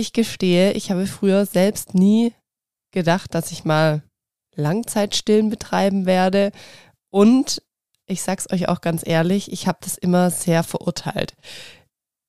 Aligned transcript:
Ich 0.00 0.14
gestehe, 0.14 0.72
ich 0.72 0.90
habe 0.90 1.06
früher 1.06 1.44
selbst 1.44 1.92
nie 1.92 2.32
gedacht, 2.90 3.34
dass 3.34 3.52
ich 3.52 3.66
mal 3.66 4.02
Langzeitstillen 4.56 5.50
betreiben 5.50 6.06
werde. 6.06 6.52
Und 7.10 7.60
ich 8.06 8.22
sag's 8.22 8.50
euch 8.50 8.66
auch 8.70 8.80
ganz 8.80 9.06
ehrlich, 9.06 9.52
ich 9.52 9.66
habe 9.66 9.76
das 9.82 9.98
immer 9.98 10.30
sehr 10.30 10.62
verurteilt. 10.62 11.34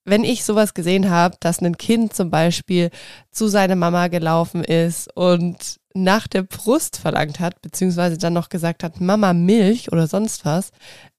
Wenn 0.04 0.22
ich 0.22 0.44
sowas 0.44 0.74
gesehen 0.74 1.08
habe, 1.08 1.38
dass 1.40 1.62
ein 1.62 1.78
Kind 1.78 2.12
zum 2.12 2.28
Beispiel 2.28 2.90
zu 3.30 3.48
seiner 3.48 3.76
Mama 3.76 4.08
gelaufen 4.08 4.62
ist 4.62 5.10
und 5.16 5.76
nach 5.94 6.28
der 6.28 6.42
Brust 6.42 6.98
verlangt 6.98 7.40
hat, 7.40 7.62
beziehungsweise 7.62 8.18
dann 8.18 8.34
noch 8.34 8.50
gesagt 8.50 8.84
hat, 8.84 9.00
Mama 9.00 9.32
Milch 9.32 9.90
oder 9.90 10.06
sonst 10.06 10.44
was, 10.44 10.72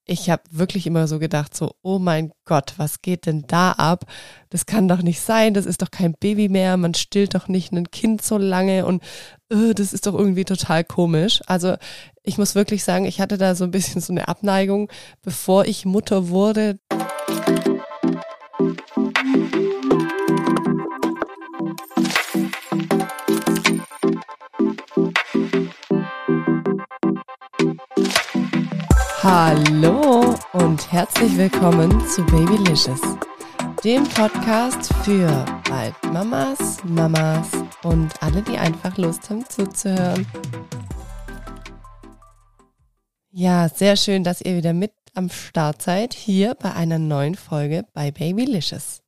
ich 0.06 0.30
habe 0.30 0.44
wirklich 0.52 0.86
immer 0.86 1.08
so 1.08 1.18
gedacht, 1.18 1.56
so, 1.56 1.76
oh 1.82 1.98
mein 1.98 2.32
Gott, 2.46 2.74
was 2.78 3.02
geht 3.02 3.26
denn 3.26 3.46
da 3.48 3.72
ab? 3.72 4.06
Das 4.50 4.66
kann 4.66 4.88
doch 4.88 5.02
nicht 5.02 5.22
sein, 5.22 5.54
das 5.54 5.66
ist 5.66 5.82
doch 5.82 5.92
kein 5.92 6.14
Baby 6.14 6.50
mehr, 6.50 6.76
man 6.78 6.94
stillt 6.94 7.36
doch 7.36 7.48
nicht 7.48 7.72
ein 7.72 7.90
Kind 7.90 8.22
so 8.22 8.38
lange 8.38 8.86
und 8.86 9.02
uh, 9.54 9.74
das 9.74 9.94
ist 9.94 10.06
doch 10.06 10.14
irgendwie 10.14 10.46
total 10.46 10.84
komisch. 10.84 11.42
Also 11.48 11.76
ich 12.24 12.38
muss 12.38 12.56
wirklich 12.56 12.84
sagen, 12.84 13.06
ich 13.06 13.22
hatte 13.22 13.38
da 13.38 13.56
so 13.56 13.64
ein 13.64 13.72
bisschen 13.72 14.02
so 14.02 14.12
eine 14.12 14.28
Abneigung, 14.28 14.90
bevor 15.22 15.66
ich 15.66 15.86
Mutter 15.86 16.28
wurde. 16.30 16.80
Hallo 29.24 30.36
und 30.52 30.92
herzlich 30.92 31.38
willkommen 31.38 32.06
zu 32.10 32.26
Babylicious, 32.26 33.00
dem 33.82 34.04
Podcast 34.04 34.94
für 35.06 35.46
bald 35.70 35.96
Mamas, 36.12 36.84
Mamas 36.84 37.50
und 37.84 38.12
alle, 38.22 38.42
die 38.42 38.58
einfach 38.58 38.98
Lust 38.98 39.30
haben 39.30 39.48
zuzuhören. 39.48 40.28
Ja, 43.32 43.70
sehr 43.70 43.96
schön, 43.96 44.26
dass 44.26 44.42
ihr 44.42 44.58
wieder 44.58 44.74
mit 44.74 44.92
am 45.14 45.30
Start 45.30 45.82
seid, 45.82 46.14
hier 46.14 46.56
bei 46.56 46.74
einer 46.74 47.00
neuen 47.00 47.36
Folge 47.36 47.86
bei 47.94 48.12
Babylicious. 48.12 49.04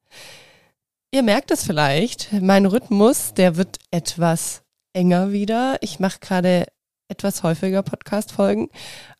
Ihr 1.11 1.23
merkt 1.23 1.51
es 1.51 1.65
vielleicht, 1.65 2.31
mein 2.31 2.65
Rhythmus, 2.65 3.33
der 3.33 3.57
wird 3.57 3.79
etwas 3.91 4.63
enger 4.93 5.33
wieder. 5.33 5.75
Ich 5.81 5.99
mache 5.99 6.19
gerade 6.21 6.67
etwas 7.09 7.43
häufiger 7.43 7.83
Podcast-Folgen, 7.83 8.69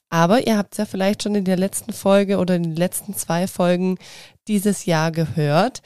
aber 0.10 0.48
ihr 0.48 0.58
habt 0.58 0.74
es 0.74 0.78
ja 0.78 0.86
vielleicht 0.86 1.24
schon 1.24 1.36
in 1.36 1.46
der 1.46 1.58
letzten 1.58 1.94
Folge 1.94 2.38
oder 2.38 2.56
in 2.56 2.64
den 2.64 2.76
letzten 2.76 3.16
zwei 3.16 3.48
Folgen 3.48 3.98
dieses 4.48 4.86
Jahr 4.86 5.12
gehört. 5.12 5.82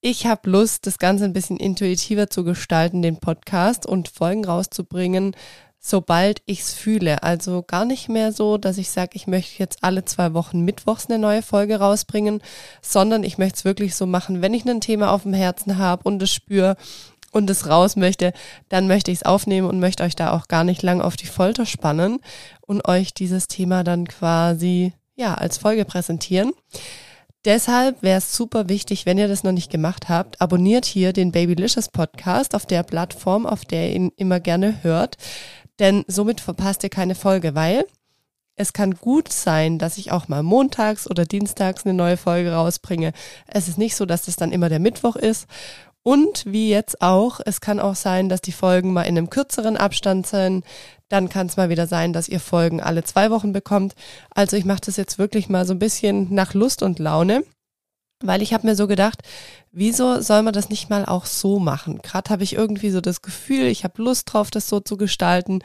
Ich 0.00 0.26
habe 0.26 0.48
Lust, 0.50 0.86
das 0.86 0.98
Ganze 0.98 1.24
ein 1.24 1.32
bisschen 1.32 1.56
intuitiver 1.56 2.30
zu 2.30 2.44
gestalten, 2.44 3.02
den 3.02 3.18
Podcast 3.18 3.84
und 3.84 4.08
Folgen 4.08 4.44
rauszubringen, 4.44 5.34
sobald 5.80 6.40
ich 6.46 6.60
es 6.60 6.74
fühle. 6.74 7.22
Also 7.22 7.62
gar 7.62 7.84
nicht 7.84 8.08
mehr 8.08 8.32
so, 8.32 8.58
dass 8.58 8.78
ich 8.78 8.90
sage, 8.90 9.12
ich 9.14 9.26
möchte 9.26 9.58
jetzt 9.58 9.82
alle 9.82 10.04
zwei 10.04 10.34
Wochen 10.34 10.60
mittwochs 10.60 11.06
eine 11.06 11.18
neue 11.18 11.42
Folge 11.42 11.80
rausbringen, 11.80 12.42
sondern 12.80 13.24
ich 13.24 13.38
möchte 13.38 13.58
es 13.58 13.64
wirklich 13.64 13.96
so 13.96 14.06
machen, 14.06 14.40
wenn 14.40 14.54
ich 14.54 14.64
ein 14.64 14.80
Thema 14.80 15.10
auf 15.10 15.22
dem 15.22 15.34
Herzen 15.34 15.78
habe 15.78 16.04
und 16.04 16.22
es 16.22 16.32
spüre 16.32 16.76
und 17.32 17.50
es 17.50 17.68
raus 17.68 17.96
möchte, 17.96 18.32
dann 18.68 18.88
möchte 18.88 19.10
ich 19.10 19.18
es 19.18 19.22
aufnehmen 19.24 19.68
und 19.68 19.80
möchte 19.80 20.02
euch 20.02 20.16
da 20.16 20.32
auch 20.32 20.48
gar 20.48 20.64
nicht 20.64 20.82
lang 20.82 21.00
auf 21.00 21.16
die 21.16 21.26
Folter 21.26 21.66
spannen 21.66 22.18
und 22.60 22.86
euch 22.86 23.14
dieses 23.14 23.48
Thema 23.48 23.84
dann 23.84 24.06
quasi 24.08 24.92
ja 25.16 25.34
als 25.34 25.58
Folge 25.58 25.84
präsentieren. 25.84 26.52
Deshalb 27.44 28.02
wäre 28.02 28.18
es 28.18 28.36
super 28.36 28.68
wichtig, 28.68 29.06
wenn 29.06 29.18
ihr 29.18 29.28
das 29.28 29.44
noch 29.44 29.52
nicht 29.52 29.70
gemacht 29.70 30.08
habt, 30.08 30.40
abonniert 30.40 30.84
hier 30.84 31.12
den 31.12 31.32
Babylicious 31.32 31.88
Podcast 31.88 32.54
auf 32.54 32.66
der 32.66 32.82
Plattform, 32.82 33.46
auf 33.46 33.64
der 33.64 33.88
ihr 33.88 33.96
ihn 33.96 34.12
immer 34.16 34.40
gerne 34.40 34.82
hört, 34.82 35.16
denn 35.78 36.04
somit 36.08 36.40
verpasst 36.40 36.82
ihr 36.82 36.90
keine 36.90 37.14
Folge, 37.14 37.54
weil 37.54 37.84
es 38.56 38.72
kann 38.72 38.94
gut 38.94 39.32
sein, 39.32 39.78
dass 39.78 39.98
ich 39.98 40.10
auch 40.10 40.26
mal 40.26 40.42
montags 40.42 41.08
oder 41.08 41.24
dienstags 41.24 41.84
eine 41.84 41.94
neue 41.94 42.16
Folge 42.16 42.52
rausbringe. 42.52 43.12
Es 43.46 43.68
ist 43.68 43.78
nicht 43.78 43.94
so, 43.94 44.04
dass 44.04 44.26
es 44.26 44.34
dann 44.34 44.50
immer 44.50 44.68
der 44.68 44.80
Mittwoch 44.80 45.14
ist 45.14 45.46
und 46.08 46.44
wie 46.46 46.70
jetzt 46.70 47.02
auch, 47.02 47.38
es 47.44 47.60
kann 47.60 47.78
auch 47.78 47.94
sein, 47.94 48.30
dass 48.30 48.40
die 48.40 48.52
Folgen 48.52 48.94
mal 48.94 49.02
in 49.02 49.18
einem 49.18 49.28
kürzeren 49.28 49.76
Abstand 49.76 50.26
sind. 50.26 50.64
Dann 51.10 51.28
kann 51.28 51.48
es 51.48 51.58
mal 51.58 51.68
wieder 51.68 51.86
sein, 51.86 52.14
dass 52.14 52.30
ihr 52.30 52.40
Folgen 52.40 52.80
alle 52.80 53.04
zwei 53.04 53.30
Wochen 53.30 53.52
bekommt. 53.52 53.94
Also 54.30 54.56
ich 54.56 54.64
mache 54.64 54.80
das 54.86 54.96
jetzt 54.96 55.18
wirklich 55.18 55.50
mal 55.50 55.66
so 55.66 55.74
ein 55.74 55.78
bisschen 55.78 56.32
nach 56.32 56.54
Lust 56.54 56.82
und 56.82 56.98
Laune. 56.98 57.44
Weil 58.22 58.40
ich 58.40 58.54
habe 58.54 58.66
mir 58.66 58.74
so 58.74 58.86
gedacht, 58.86 59.20
wieso 59.70 60.22
soll 60.22 60.40
man 60.40 60.54
das 60.54 60.70
nicht 60.70 60.88
mal 60.88 61.04
auch 61.04 61.26
so 61.26 61.58
machen? 61.58 61.98
Gerade 61.98 62.30
habe 62.30 62.42
ich 62.42 62.54
irgendwie 62.54 62.88
so 62.88 63.02
das 63.02 63.20
Gefühl, 63.20 63.66
ich 63.66 63.84
habe 63.84 64.02
Lust 64.02 64.32
drauf, 64.32 64.50
das 64.50 64.66
so 64.66 64.80
zu 64.80 64.96
gestalten. 64.96 65.58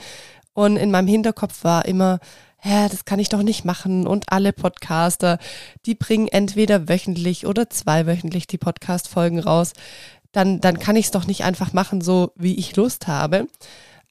Und 0.52 0.76
in 0.76 0.92
meinem 0.92 1.08
Hinterkopf 1.08 1.64
war 1.64 1.86
immer, 1.86 2.20
hä, 2.58 2.90
das 2.92 3.06
kann 3.06 3.20
ich 3.20 3.30
doch 3.30 3.44
nicht 3.44 3.64
machen. 3.64 4.06
Und 4.08 4.26
alle 4.28 4.52
Podcaster, 4.52 5.38
die 5.86 5.96
bringen 5.96 6.28
entweder 6.28 6.90
wöchentlich 6.90 7.48
oder 7.48 7.70
zweiwöchentlich 7.70 8.46
die 8.46 8.58
Podcast-Folgen 8.58 9.40
raus 9.40 9.72
dann, 10.34 10.60
dann 10.60 10.80
kann 10.80 10.98
ich 10.98 11.06
es 11.06 11.12
doch 11.12 11.26
nicht 11.26 11.46
einfach 11.46 11.72
machen, 11.72 12.02
so 12.02 12.32
wie 12.36 12.56
ich 12.56 12.76
Lust 12.76 13.08
habe. 13.08 13.48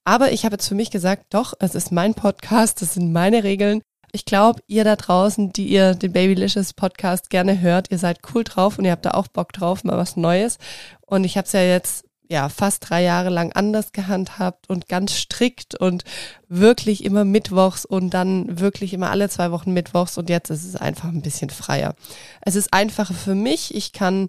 Aber 0.05 0.33
ich 0.33 0.45
habe 0.45 0.55
jetzt 0.55 0.67
für 0.67 0.75
mich 0.75 0.91
gesagt, 0.91 1.27
doch, 1.31 1.55
es 1.61 1.75
ist 1.75 1.93
mein 1.93 2.15
Podcast, 2.15 2.81
das 2.81 2.95
sind 2.95 3.13
meine 3.13 3.45
Regeln. 3.45 3.83
Ich 4.13 4.25
glaube, 4.25 4.61
ihr 4.67 4.85
da 4.85 4.97
draußen, 4.97 5.53
die 5.53 5.69
ihr 5.69 5.95
den 5.95 6.13
Babylicious 6.13 6.73
Podcast 6.75 7.31
gerne 7.31 7.61
hört, 7.61 7.91
ihr 7.91 7.99
seid 7.99 8.21
cool 8.35 8.45
drauf 8.45 8.79
und 8.79 8.85
ihr 8.85 8.93
habt 8.93 9.05
da 9.05 9.13
auch 9.13 9.29
Bock 9.29 9.53
drauf, 9.53 9.85
mal 9.85 9.97
was 9.97 10.17
Neues. 10.17 10.59
Und 11.07 11.25
ich 11.25 11.37
habe 11.37 11.47
es 11.47 11.53
ja 11.53 11.63
jetzt 11.63 12.05
ja 12.29 12.49
fast 12.49 12.89
drei 12.89 13.03
Jahre 13.03 13.31
lang 13.31 13.53
anders 13.53 13.93
gehandhabt 13.93 14.69
und 14.69 14.89
ganz 14.89 15.15
strikt 15.17 15.75
und 15.75 16.05
wirklich 16.49 17.05
immer 17.05 17.25
mittwochs 17.25 17.85
und 17.85 18.11
dann 18.11 18.59
wirklich 18.59 18.95
immer 18.95 19.11
alle 19.11 19.29
zwei 19.29 19.51
Wochen 19.51 19.73
mittwochs 19.73 20.19
und 20.19 20.31
jetzt 20.31 20.51
ist 20.51 20.65
es 20.65 20.77
einfach 20.77 21.09
ein 21.09 21.23
bisschen 21.23 21.51
freier. 21.51 21.95
Es 22.41 22.57
ist 22.57 22.73
einfacher 22.73 23.15
für 23.15 23.35
mich. 23.35 23.75
Ich 23.75 23.93
kann 23.93 24.29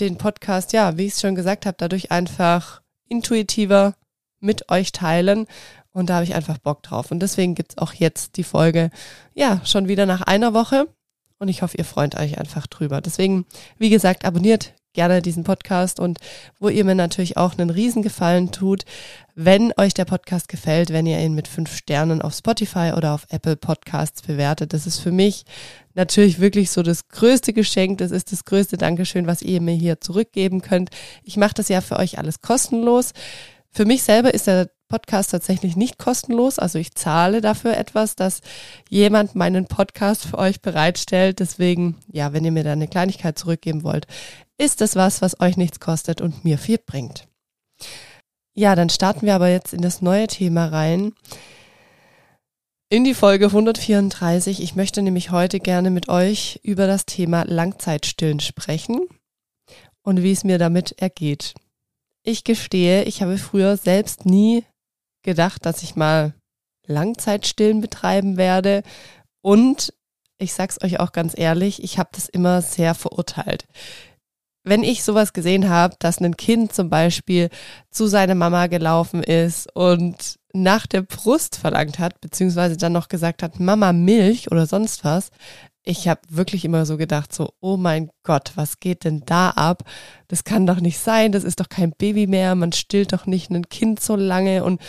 den 0.00 0.18
Podcast, 0.18 0.72
ja, 0.72 0.96
wie 0.96 1.06
ich 1.06 1.14
es 1.14 1.20
schon 1.20 1.34
gesagt 1.34 1.66
habe, 1.66 1.76
dadurch 1.78 2.10
einfach 2.10 2.82
intuitiver 3.08 3.94
mit 4.40 4.70
euch 4.70 4.92
teilen. 4.92 5.46
Und 5.92 6.10
da 6.10 6.14
habe 6.14 6.24
ich 6.24 6.34
einfach 6.34 6.58
Bock 6.58 6.82
drauf. 6.82 7.10
Und 7.10 7.20
deswegen 7.20 7.54
gibt's 7.54 7.78
auch 7.78 7.92
jetzt 7.92 8.36
die 8.36 8.44
Folge, 8.44 8.90
ja, 9.34 9.60
schon 9.64 9.88
wieder 9.88 10.06
nach 10.06 10.22
einer 10.22 10.54
Woche. 10.54 10.88
Und 11.38 11.48
ich 11.48 11.62
hoffe, 11.62 11.76
ihr 11.76 11.84
freut 11.84 12.16
euch 12.16 12.38
einfach 12.38 12.66
drüber. 12.66 13.00
Deswegen, 13.00 13.46
wie 13.78 13.90
gesagt, 13.90 14.24
abonniert 14.24 14.74
gerne 14.94 15.20
diesen 15.20 15.44
Podcast 15.44 16.00
und 16.00 16.18
wo 16.58 16.68
ihr 16.68 16.84
mir 16.84 16.94
natürlich 16.94 17.36
auch 17.36 17.58
einen 17.58 17.70
Riesengefallen 17.70 18.50
tut, 18.50 18.84
wenn 19.34 19.72
euch 19.76 19.94
der 19.94 20.04
Podcast 20.04 20.48
gefällt, 20.48 20.90
wenn 20.90 21.06
ihr 21.06 21.18
ihn 21.18 21.34
mit 21.34 21.48
fünf 21.48 21.76
Sternen 21.76 22.22
auf 22.22 22.34
Spotify 22.34 22.92
oder 22.96 23.12
auf 23.12 23.26
Apple 23.28 23.56
Podcasts 23.56 24.22
bewertet. 24.22 24.72
Das 24.72 24.86
ist 24.86 25.00
für 25.00 25.12
mich 25.12 25.44
natürlich 25.94 26.40
wirklich 26.40 26.70
so 26.70 26.82
das 26.82 27.08
größte 27.08 27.52
Geschenk. 27.52 27.98
Das 27.98 28.10
ist 28.10 28.32
das 28.32 28.44
größte 28.44 28.76
Dankeschön, 28.76 29.26
was 29.26 29.42
ihr 29.42 29.60
mir 29.60 29.74
hier 29.74 30.00
zurückgeben 30.00 30.62
könnt. 30.62 30.90
Ich 31.22 31.36
mache 31.36 31.54
das 31.54 31.68
ja 31.68 31.80
für 31.80 31.98
euch 31.98 32.18
alles 32.18 32.40
kostenlos. 32.40 33.12
Für 33.70 33.84
mich 33.84 34.04
selber 34.04 34.32
ist 34.32 34.46
der 34.46 34.70
Podcast 34.88 35.32
tatsächlich 35.32 35.74
nicht 35.74 35.98
kostenlos. 35.98 36.60
Also 36.60 36.78
ich 36.78 36.94
zahle 36.94 37.40
dafür 37.40 37.76
etwas, 37.76 38.14
dass 38.14 38.40
jemand 38.88 39.34
meinen 39.34 39.66
Podcast 39.66 40.24
für 40.24 40.38
euch 40.38 40.60
bereitstellt. 40.60 41.40
Deswegen, 41.40 41.96
ja, 42.12 42.32
wenn 42.32 42.44
ihr 42.44 42.52
mir 42.52 42.62
da 42.62 42.72
eine 42.72 42.86
Kleinigkeit 42.86 43.36
zurückgeben 43.36 43.82
wollt, 43.82 44.06
ist 44.58 44.80
das 44.80 44.96
was, 44.96 45.22
was 45.22 45.40
euch 45.40 45.56
nichts 45.56 45.80
kostet 45.80 46.20
und 46.20 46.44
mir 46.44 46.58
viel 46.58 46.78
bringt. 46.78 47.26
Ja, 48.54 48.76
dann 48.76 48.88
starten 48.88 49.26
wir 49.26 49.34
aber 49.34 49.48
jetzt 49.48 49.72
in 49.72 49.82
das 49.82 50.00
neue 50.00 50.28
Thema 50.28 50.66
rein. 50.66 51.12
In 52.88 53.02
die 53.02 53.14
Folge 53.14 53.46
134. 53.46 54.62
Ich 54.62 54.76
möchte 54.76 55.02
nämlich 55.02 55.30
heute 55.32 55.58
gerne 55.58 55.90
mit 55.90 56.08
euch 56.08 56.60
über 56.62 56.86
das 56.86 57.06
Thema 57.06 57.42
Langzeitstillen 57.42 58.38
sprechen 58.38 59.08
und 60.02 60.22
wie 60.22 60.30
es 60.30 60.44
mir 60.44 60.58
damit 60.58 60.92
ergeht. 61.02 61.54
Ich 62.22 62.44
gestehe, 62.44 63.02
ich 63.04 63.22
habe 63.22 63.38
früher 63.38 63.76
selbst 63.76 64.24
nie 64.24 64.64
gedacht, 65.22 65.66
dass 65.66 65.82
ich 65.82 65.96
mal 65.96 66.34
Langzeitstillen 66.86 67.80
betreiben 67.80 68.36
werde 68.36 68.82
und 69.42 69.92
ich 70.38 70.52
sag's 70.52 70.82
euch 70.82 71.00
auch 71.00 71.12
ganz 71.12 71.36
ehrlich, 71.36 71.82
ich 71.82 71.98
habe 71.98 72.10
das 72.12 72.28
immer 72.28 72.62
sehr 72.62 72.94
verurteilt 72.94 73.66
wenn 74.64 74.82
ich 74.82 75.04
sowas 75.04 75.32
gesehen 75.32 75.68
habe, 75.68 75.94
dass 75.98 76.20
ein 76.20 76.36
Kind 76.36 76.74
zum 76.74 76.88
Beispiel 76.88 77.50
zu 77.90 78.06
seiner 78.06 78.34
Mama 78.34 78.66
gelaufen 78.66 79.22
ist 79.22 79.68
und 79.74 80.38
nach 80.54 80.86
der 80.86 81.02
Brust 81.02 81.56
verlangt 81.56 81.98
hat, 81.98 82.20
beziehungsweise 82.20 82.76
dann 82.76 82.92
noch 82.92 83.08
gesagt 83.08 83.42
hat, 83.42 83.60
Mama 83.60 83.92
Milch 83.92 84.50
oder 84.50 84.66
sonst 84.66 85.04
was, 85.04 85.30
ich 85.86 86.08
habe 86.08 86.20
wirklich 86.30 86.64
immer 86.64 86.86
so 86.86 86.96
gedacht, 86.96 87.34
so, 87.34 87.50
oh 87.60 87.76
mein 87.76 88.10
Gott, 88.22 88.52
was 88.54 88.80
geht 88.80 89.04
denn 89.04 89.22
da 89.26 89.50
ab? 89.50 89.82
Das 90.28 90.44
kann 90.44 90.66
doch 90.66 90.80
nicht 90.80 90.98
sein, 90.98 91.30
das 91.30 91.44
ist 91.44 91.60
doch 91.60 91.68
kein 91.68 91.92
Baby 91.92 92.26
mehr, 92.26 92.54
man 92.54 92.72
stillt 92.72 93.12
doch 93.12 93.26
nicht 93.26 93.50
ein 93.50 93.68
Kind 93.68 94.00
so 94.00 94.16
lange 94.16 94.64
und 94.64 94.80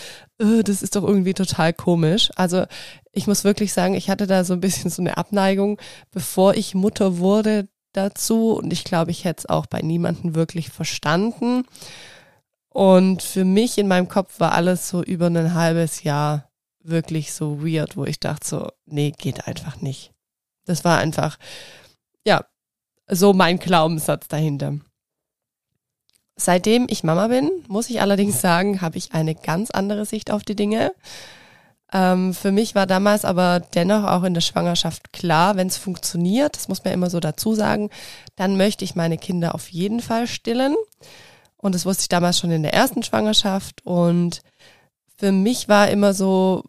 uh, 0.42 0.63
das 0.63 0.81
ist 0.81 0.95
doch 0.95 1.04
irgendwie 1.04 1.33
total 1.33 1.74
komisch. 1.74 2.31
Also 2.38 2.63
ich 3.12 3.28
muss 3.28 3.44
wirklich 3.44 3.74
sagen, 3.74 3.94
ich 3.94 4.10
hatte 4.10 4.25
da 4.25 4.45
so 4.45 4.54
ein 4.54 4.62
bisschen 4.62 4.89
so 4.89 5.01
eine 5.01 5.18
Abneigung, 5.18 5.81
bevor 6.12 6.54
ich 6.54 6.75
Mutter 6.75 7.18
wurde, 7.18 7.68
dazu 7.95 8.53
und 8.53 8.71
ich 8.74 8.83
glaube, 8.83 9.12
ich 9.12 9.24
hätte 9.24 9.42
es 9.42 9.45
auch 9.50 9.65
bei 9.65 9.81
niemandem 9.81 10.36
wirklich 10.36 10.69
verstanden. 10.69 11.63
Und 12.69 13.24
für 13.24 13.45
mich 13.45 13.77
in 13.77 13.88
meinem 13.88 14.09
Kopf 14.09 14.39
war 14.39 14.51
alles 14.51 14.89
so 14.89 15.01
über 15.03 15.27
ein 15.27 15.53
halbes 15.53 16.03
Jahr 16.03 16.50
wirklich 16.83 17.33
so 17.33 17.63
weird, 17.65 17.97
wo 17.97 18.06
ich 18.06 18.19
dachte 18.19 18.47
so, 18.47 18.69
nee, 18.86 19.12
geht 19.12 19.47
einfach 19.47 19.81
nicht. 19.81 20.12
Das 20.65 20.83
war 20.83 20.97
einfach, 20.97 21.38
ja, 22.25 22.45
so 23.07 23.33
mein 23.33 23.59
Glaubenssatz 23.59 24.27
dahinter. 24.27 24.80
Seitdem 26.36 26.88
ich 26.89 27.03
Mama 27.03 27.27
bin, 27.27 27.50
muss 27.68 27.89
ich 27.89 28.01
allerdings 28.01 28.42
sagen, 28.42 28.81
habe 28.81 28.97
ich 28.97 29.13
eine 29.13 29.36
ganz 29.36 29.71
andere 29.71 30.06
Sicht 30.06 30.31
auf 30.31 30.44
die 30.44 30.56
Dinge. 30.56 30.92
Ähm, 31.93 32.33
für 32.33 32.51
mich 32.51 32.75
war 32.75 32.87
damals 32.87 33.25
aber 33.25 33.59
dennoch 33.59 34.03
auch 34.03 34.23
in 34.23 34.33
der 34.33 34.41
Schwangerschaft 34.41 35.13
klar, 35.13 35.55
wenn 35.55 35.67
es 35.67 35.77
funktioniert, 35.77 36.55
das 36.55 36.67
muss 36.67 36.83
man 36.83 36.93
immer 36.93 37.09
so 37.09 37.19
dazu 37.19 37.53
sagen, 37.53 37.89
dann 38.35 38.57
möchte 38.57 38.83
ich 38.83 38.95
meine 38.95 39.17
Kinder 39.17 39.55
auf 39.55 39.69
jeden 39.69 40.01
Fall 40.01 40.27
stillen. 40.27 40.75
Und 41.57 41.75
das 41.75 41.85
wusste 41.85 42.01
ich 42.01 42.09
damals 42.09 42.39
schon 42.39 42.51
in 42.51 42.63
der 42.63 42.73
ersten 42.73 43.03
Schwangerschaft. 43.03 43.85
Und 43.85 44.41
für 45.17 45.31
mich 45.31 45.67
war 45.67 45.89
immer 45.89 46.13
so 46.13 46.63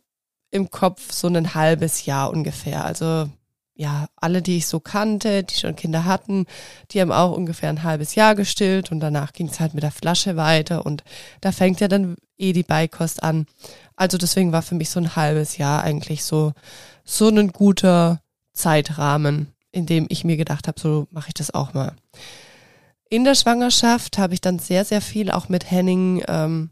im 0.51 0.71
Kopf 0.71 1.13
so 1.13 1.29
ein 1.29 1.55
halbes 1.55 2.07
Jahr 2.07 2.31
ungefähr. 2.31 2.85
Also 2.85 3.29
ja, 3.75 4.07
alle, 4.17 4.41
die 4.41 4.57
ich 4.57 4.67
so 4.67 4.81
kannte, 4.81 5.45
die 5.45 5.55
schon 5.55 5.77
Kinder 5.77 6.07
hatten, 6.07 6.47
die 6.91 7.01
haben 7.01 7.13
auch 7.13 7.37
ungefähr 7.37 7.69
ein 7.69 7.83
halbes 7.83 8.15
Jahr 8.15 8.35
gestillt 8.35 8.91
und 8.91 9.01
danach 9.01 9.35
ging 9.35 9.49
es 9.49 9.61
halt 9.61 9.75
mit 9.75 9.83
der 9.83 9.91
Flasche 9.91 10.37
weiter 10.37 10.87
und 10.87 11.05
da 11.43 11.53
fängt 11.53 11.81
ja 11.81 11.89
dann 11.89 12.17
eh 12.39 12.55
die 12.55 12.63
Beikost 12.63 13.23
an. 13.23 13.47
Also 13.97 14.19
deswegen 14.19 14.53
war 14.53 14.63
für 14.63 14.75
mich 14.75 14.91
so 14.91 15.01
ein 15.01 15.17
halbes 15.17 15.57
Jahr 15.57 15.83
eigentlich 15.83 16.25
so, 16.25 16.53
so 17.05 17.29
ein 17.29 17.49
guter 17.49 18.21
Zeitrahmen, 18.53 19.53
in 19.73 19.87
dem 19.87 20.07
ich 20.09 20.25
mir 20.25 20.37
gedacht 20.37 20.69
habe, 20.69 20.79
so 20.79 21.07
mache 21.11 21.29
ich 21.29 21.35
das 21.35 21.53
auch 21.53 21.75
mal. 21.75 21.95
In 23.09 23.25
der 23.25 23.35
Schwangerschaft 23.35 24.19
habe 24.19 24.35
ich 24.35 24.41
dann 24.41 24.59
sehr, 24.59 24.85
sehr 24.85 25.01
viel 25.01 25.31
auch 25.31 25.49
mit 25.49 25.71
Henning 25.71 26.23
ähm, 26.29 26.71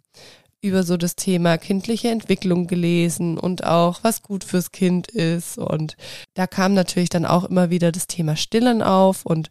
über 0.60 0.82
so 0.82 0.96
das 0.96 1.14
Thema 1.14 1.58
kindliche 1.58 2.08
Entwicklung 2.08 2.66
gelesen 2.66 3.38
und 3.38 3.64
auch, 3.64 4.00
was 4.02 4.22
gut 4.22 4.44
fürs 4.44 4.72
Kind 4.72 5.08
ist. 5.08 5.58
Und 5.58 5.96
da 6.32 6.46
kam 6.46 6.72
natürlich 6.72 7.10
dann 7.10 7.26
auch 7.26 7.44
immer 7.44 7.70
wieder 7.70 7.92
das 7.92 8.06
Thema 8.06 8.34
Stillen 8.34 8.82
auf 8.82 9.26
und 9.26 9.50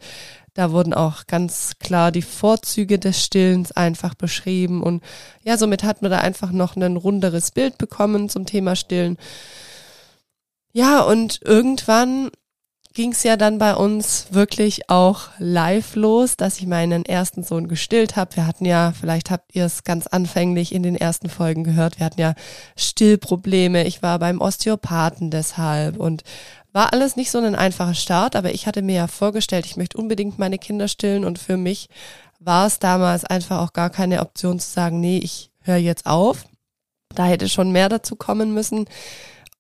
da 0.54 0.72
wurden 0.72 0.94
auch 0.94 1.26
ganz 1.26 1.74
klar 1.80 2.12
die 2.12 2.22
Vorzüge 2.22 3.00
des 3.00 3.24
Stillens 3.24 3.72
einfach 3.72 4.14
beschrieben. 4.14 4.84
Und 4.84 5.04
ja, 5.44 5.58
somit 5.58 5.84
hat 5.84 6.02
man 6.02 6.12
da 6.12 6.20
einfach 6.20 6.52
noch 6.52 6.76
ein 6.76 6.98
runderes 6.98 7.52
Bild 7.52 7.78
bekommen 7.78 8.30
zum 8.30 8.46
Thema 8.46 8.76
Stillen. 8.76 9.18
Ja, 10.72 11.02
und 11.02 11.40
irgendwann 11.44 12.30
ging 12.94 13.12
es 13.12 13.24
ja 13.24 13.38
dann 13.38 13.58
bei 13.58 13.76
uns 13.76 14.28
wirklich 14.32 14.90
auch 14.90 15.30
live 15.40 15.96
los, 15.96 16.38
dass 16.38 16.60
ich 16.60 16.68
meinen 16.68 17.06
ersten 17.06 17.44
Sohn 17.44 17.68
gestillt 17.68 18.16
habe. 18.16 18.36
Wir 18.36 18.46
hatten 18.46 18.66
ja, 18.66 18.94
vielleicht 19.00 19.32
habt 19.32 19.56
ihr 19.56 19.66
es 19.66 19.84
ganz 19.84 20.06
anfänglich 20.06 20.74
in 20.74 20.84
den 20.84 20.96
ersten 20.96 21.30
Folgen 21.30 21.64
gehört, 21.64 22.00
wir 22.00 22.06
hatten 22.06 22.22
ja 22.22 22.36
Stillprobleme. 22.78 23.86
Ich 23.86 24.04
war 24.04 24.20
beim 24.20 24.42
Osteopathen 24.42 25.32
deshalb 25.32 25.98
und 25.98 26.24
war 26.72 26.94
alles 26.94 27.16
nicht 27.16 27.32
so 27.32 27.40
ein 27.40 27.56
einfacher 27.56 27.96
Start, 27.96 28.36
aber 28.36 28.54
ich 28.54 28.68
hatte 28.68 28.82
mir 28.82 28.96
ja 28.96 29.08
vorgestellt, 29.08 29.66
ich 29.66 29.78
möchte 29.78 29.98
unbedingt 29.98 30.38
meine 30.38 30.58
Kinder 30.60 30.88
stillen 30.88 31.26
und 31.26 31.40
für 31.40 31.58
mich 31.58 31.90
war 32.40 32.68
es 32.68 32.80
damals 32.80 33.26
einfach 33.26 33.60
auch 33.60 33.74
gar 33.74 33.90
keine 33.90 34.22
Option 34.22 34.60
zu 34.60 34.70
sagen, 34.70 35.00
nee, 35.00 35.18
ich 35.18 35.52
höre 35.62 35.78
jetzt 35.78 36.06
auf. 36.06 36.46
Da 37.16 37.26
hätte 37.26 37.48
schon 37.48 37.72
mehr 37.72 37.90
dazu 37.90 38.16
kommen 38.16 38.54
müssen. 38.54 38.86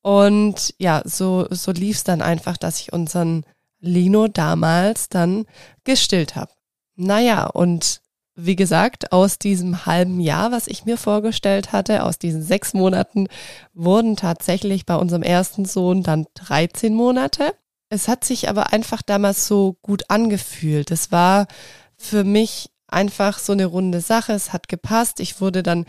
Und 0.03 0.75
ja, 0.77 1.01
so, 1.05 1.47
so 1.49 1.71
lief 1.71 1.97
es 1.97 2.03
dann 2.03 2.21
einfach, 2.21 2.57
dass 2.57 2.79
ich 2.79 2.93
unseren 2.93 3.45
Lino 3.79 4.27
damals 4.27 5.09
dann 5.09 5.45
gestillt 5.85 6.35
habe. 6.35 6.51
Naja, 6.95 7.45
und 7.47 8.01
wie 8.35 8.55
gesagt, 8.55 9.11
aus 9.13 9.39
diesem 9.39 9.85
halben 9.85 10.19
Jahr, 10.19 10.51
was 10.51 10.67
ich 10.67 10.85
mir 10.85 10.97
vorgestellt 10.97 11.71
hatte, 11.71 12.03
aus 12.03 12.19
diesen 12.19 12.43
sechs 12.43 12.73
Monaten, 12.73 13.27
wurden 13.73 14.17
tatsächlich 14.17 14.85
bei 14.85 14.95
unserem 14.95 15.23
ersten 15.23 15.65
Sohn 15.65 16.03
dann 16.03 16.25
13 16.33 16.93
Monate. 16.93 17.53
Es 17.89 18.07
hat 18.07 18.25
sich 18.25 18.49
aber 18.49 18.73
einfach 18.73 19.03
damals 19.03 19.47
so 19.47 19.77
gut 19.81 20.09
angefühlt. 20.09 20.91
Es 20.91 21.11
war 21.11 21.47
für 21.95 22.25
mich 22.25 22.71
einfach 22.87 23.39
so 23.39 23.53
eine 23.53 23.67
runde 23.67 24.01
Sache. 24.01 24.33
Es 24.33 24.51
hat 24.51 24.67
gepasst. 24.67 25.19
Ich 25.19 25.39
wurde 25.39 25.63
dann 25.63 25.85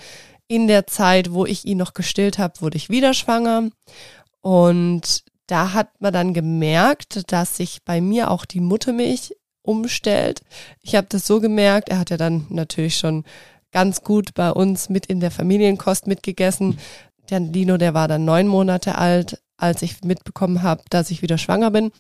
in 0.49 0.67
der 0.67 0.87
Zeit, 0.87 1.33
wo 1.33 1.47
ich 1.47 1.65
ihn 1.65 1.79
noch 1.79 1.95
gestillt 1.95 2.39
habe, 2.39 2.61
wurde 2.61 2.77
ich 2.77 2.91
wieder 2.91 3.15
schwanger. 3.15 3.71
Und 4.41 5.25
da 5.47 5.73
hat 5.73 5.89
man 6.01 6.13
dann 6.13 6.35
gemerkt, 6.35 7.33
dass 7.33 7.57
sich 7.57 7.83
bei 7.85 8.01
mir 8.01 8.31
auch 8.31 8.45
die 8.45 8.61
Muttermilch 8.61 9.35
umstellt. 9.63 10.43
Ich 10.83 10.95
habe 10.95 11.07
das 11.11 11.27
so 11.27 11.41
gemerkt, 11.41 11.89
er 11.89 11.99
hat 11.99 12.11
ja 12.11 12.17
dann 12.17 12.47
natürlich 12.51 12.97
schon 12.97 13.25
ganz 13.73 14.03
gut 14.03 14.35
bei 14.35 14.51
uns 14.51 14.89
mit 14.89 15.07
in 15.07 15.21
der 15.21 15.31
Familienkost 15.31 16.07
mitgegessen. 16.07 16.79
Der 17.31 17.41
Lino, 17.41 17.77
der 17.77 17.95
war 17.95 18.07
dann 18.07 18.25
neun 18.25 18.47
Monate 18.47 18.97
alt, 18.97 19.43
als 19.57 19.83
ich 19.83 20.03
mitbekommen 20.03 20.63
habe, 20.63 20.83
dass 20.91 21.11
ich 21.11 21.23
wieder 21.23 21.39
schwanger 21.39 21.71
bin. 21.71 21.91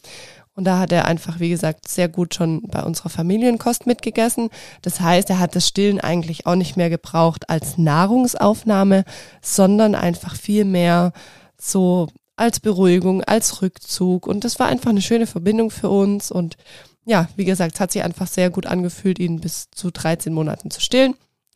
Und 0.56 0.64
da 0.64 0.78
hat 0.78 0.92
er 0.92 1.06
einfach, 1.06 1.40
wie 1.40 1.48
gesagt, 1.48 1.88
sehr 1.88 2.08
gut 2.08 2.34
schon 2.34 2.62
bei 2.68 2.82
unserer 2.84 3.08
Familienkost 3.08 3.86
mitgegessen. 3.86 4.50
Das 4.82 5.00
heißt, 5.00 5.28
er 5.30 5.40
hat 5.40 5.56
das 5.56 5.66
Stillen 5.66 6.00
eigentlich 6.00 6.46
auch 6.46 6.54
nicht 6.54 6.76
mehr 6.76 6.90
gebraucht 6.90 7.50
als 7.50 7.76
Nahrungsaufnahme, 7.76 9.04
sondern 9.42 9.96
einfach 9.96 10.36
viel 10.36 10.64
mehr 10.64 11.12
so 11.58 12.08
als 12.36 12.60
Beruhigung, 12.60 13.22
als 13.24 13.62
Rückzug. 13.62 14.26
Und 14.28 14.44
das 14.44 14.58
war 14.60 14.68
einfach 14.68 14.90
eine 14.90 15.02
schöne 15.02 15.26
Verbindung 15.26 15.70
für 15.70 15.88
uns. 15.88 16.30
Und 16.30 16.56
ja, 17.04 17.28
wie 17.34 17.44
gesagt, 17.44 17.74
es 17.74 17.80
hat 17.80 17.90
sich 17.90 18.04
einfach 18.04 18.28
sehr 18.28 18.50
gut 18.50 18.66
angefühlt, 18.66 19.18
ihn 19.18 19.40
bis 19.40 19.70
zu 19.72 19.90
13 19.90 20.32
Monaten 20.32 20.70
zu 20.70 20.80
stillen. 20.80 21.14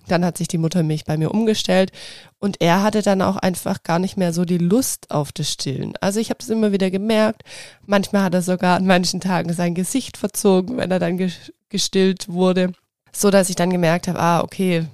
Dann 0.09 0.25
hat 0.25 0.39
sich 0.39 0.49
die 0.49 0.59
Muttermilch 0.59 1.05
bei 1.05 1.17
mir 1.17 1.31
umgestellt 1.31 1.93
und 2.39 2.61
er 2.61 2.83
hatte 2.83 3.03
dann 3.03 3.23
auch 3.23 3.37
einfach 3.37 3.83
gar 3.83 3.99
nicht 3.99 4.17
mehr 4.17 4.33
so 4.33 4.45
die 4.45 4.59
Lust 4.59 5.11
auf 5.11 5.33
das 5.33 5.53
Stillen. 5.53 5.95
Also 6.01 6.21
ich 6.21 6.31
habe 6.31 6.39
das 6.39 6.49
immer 6.49 6.73
wieder 6.73 6.91
gemerkt. 6.91 7.43
Manchmal 7.87 8.23
hat 8.23 8.35
er 8.35 8.43
sogar 8.43 8.77
an 8.77 8.87
manchen 8.87 9.21
Tagen 9.21 9.53
sein 9.53 9.75
Gesicht 9.75 10.17
verzogen, 10.17 10.77
wenn 10.77 10.91
er 10.91 10.99
dann 10.99 11.31
gestillt 11.69 12.29
wurde, 12.29 12.73
so 13.13 13.31
dass 13.31 13.51
ich 13.51 13.57
dann 13.57 13.71
gemerkt 13.71 14.09
habe, 14.09 14.19
ah 14.19 14.41
okay, 14.41 14.87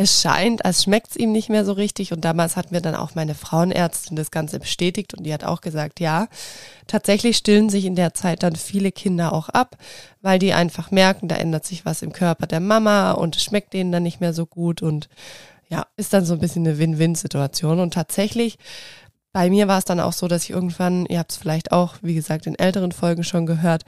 es 0.00 0.22
scheint, 0.22 0.64
als 0.64 0.84
schmeckt 0.84 1.10
es 1.10 1.16
ihm 1.16 1.32
nicht 1.32 1.48
mehr 1.48 1.64
so 1.64 1.72
richtig. 1.72 2.12
Und 2.12 2.24
damals 2.24 2.56
hat 2.56 2.70
mir 2.70 2.80
dann 2.80 2.94
auch 2.94 3.16
meine 3.16 3.34
Frauenärztin 3.34 4.14
das 4.14 4.30
Ganze 4.30 4.60
bestätigt 4.60 5.12
und 5.14 5.24
die 5.24 5.34
hat 5.34 5.42
auch 5.42 5.60
gesagt, 5.60 5.98
ja, 5.98 6.28
tatsächlich 6.86 7.36
stillen 7.36 7.68
sich 7.68 7.84
in 7.84 7.96
der 7.96 8.14
Zeit 8.14 8.44
dann 8.44 8.54
viele 8.54 8.92
Kinder 8.92 9.32
auch 9.32 9.48
ab, 9.48 9.76
weil 10.22 10.38
die 10.38 10.54
einfach 10.54 10.92
merken, 10.92 11.26
da 11.26 11.34
ändert 11.34 11.64
sich 11.64 11.84
was 11.84 12.02
im 12.02 12.12
Körper 12.12 12.46
der 12.46 12.60
Mama 12.60 13.10
und 13.10 13.34
es 13.34 13.42
schmeckt 13.42 13.72
denen 13.74 13.90
dann 13.90 14.04
nicht 14.04 14.20
mehr 14.20 14.32
so 14.32 14.46
gut 14.46 14.82
und 14.82 15.08
ja, 15.68 15.84
ist 15.96 16.12
dann 16.12 16.24
so 16.24 16.34
ein 16.34 16.40
bisschen 16.40 16.64
eine 16.64 16.78
Win-Win-Situation. 16.78 17.80
Und 17.80 17.92
tatsächlich, 17.92 18.56
bei 19.32 19.50
mir 19.50 19.66
war 19.66 19.78
es 19.78 19.84
dann 19.84 19.98
auch 19.98 20.12
so, 20.12 20.28
dass 20.28 20.44
ich 20.44 20.50
irgendwann, 20.50 21.06
ihr 21.06 21.18
habt 21.18 21.32
es 21.32 21.38
vielleicht 21.38 21.72
auch, 21.72 21.96
wie 22.02 22.14
gesagt, 22.14 22.46
in 22.46 22.56
älteren 22.56 22.92
Folgen 22.92 23.24
schon 23.24 23.46
gehört, 23.46 23.84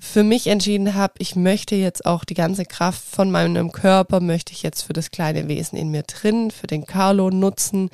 für 0.00 0.24
mich 0.24 0.46
entschieden 0.46 0.94
habe, 0.94 1.14
ich 1.18 1.36
möchte 1.36 1.76
jetzt 1.76 2.06
auch 2.06 2.24
die 2.24 2.34
ganze 2.34 2.64
Kraft 2.64 3.02
von 3.04 3.30
meinem 3.30 3.70
Körper, 3.70 4.20
möchte 4.20 4.52
ich 4.52 4.62
jetzt 4.62 4.82
für 4.82 4.94
das 4.94 5.10
kleine 5.10 5.46
Wesen 5.46 5.78
in 5.78 5.90
mir 5.90 6.02
drin, 6.02 6.50
für 6.50 6.66
den 6.66 6.86
Carlo 6.86 7.30
nutzen, 7.30 7.90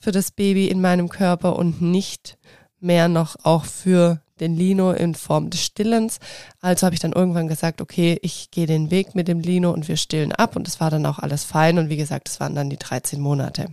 für 0.00 0.10
das 0.10 0.30
Baby 0.30 0.68
in 0.68 0.80
meinem 0.80 1.10
Körper 1.10 1.56
und 1.56 1.82
nicht 1.82 2.38
mehr 2.80 3.08
noch 3.08 3.36
auch 3.42 3.66
für 3.66 4.20
den 4.40 4.56
Lino 4.56 4.92
in 4.92 5.14
Form 5.14 5.50
des 5.50 5.62
Stillens. 5.64 6.18
Also 6.60 6.86
habe 6.86 6.94
ich 6.94 7.00
dann 7.00 7.12
irgendwann 7.12 7.46
gesagt, 7.46 7.80
okay, 7.80 8.18
ich 8.22 8.50
gehe 8.50 8.66
den 8.66 8.90
Weg 8.90 9.14
mit 9.14 9.28
dem 9.28 9.40
Lino 9.40 9.70
und 9.70 9.86
wir 9.86 9.96
stillen 9.96 10.32
ab 10.32 10.56
und 10.56 10.66
es 10.66 10.80
war 10.80 10.90
dann 10.90 11.06
auch 11.06 11.18
alles 11.18 11.44
fein 11.44 11.78
und 11.78 11.88
wie 11.88 11.96
gesagt, 11.96 12.28
es 12.28 12.40
waren 12.40 12.54
dann 12.54 12.70
die 12.70 12.78
13 12.78 13.20
Monate. 13.20 13.66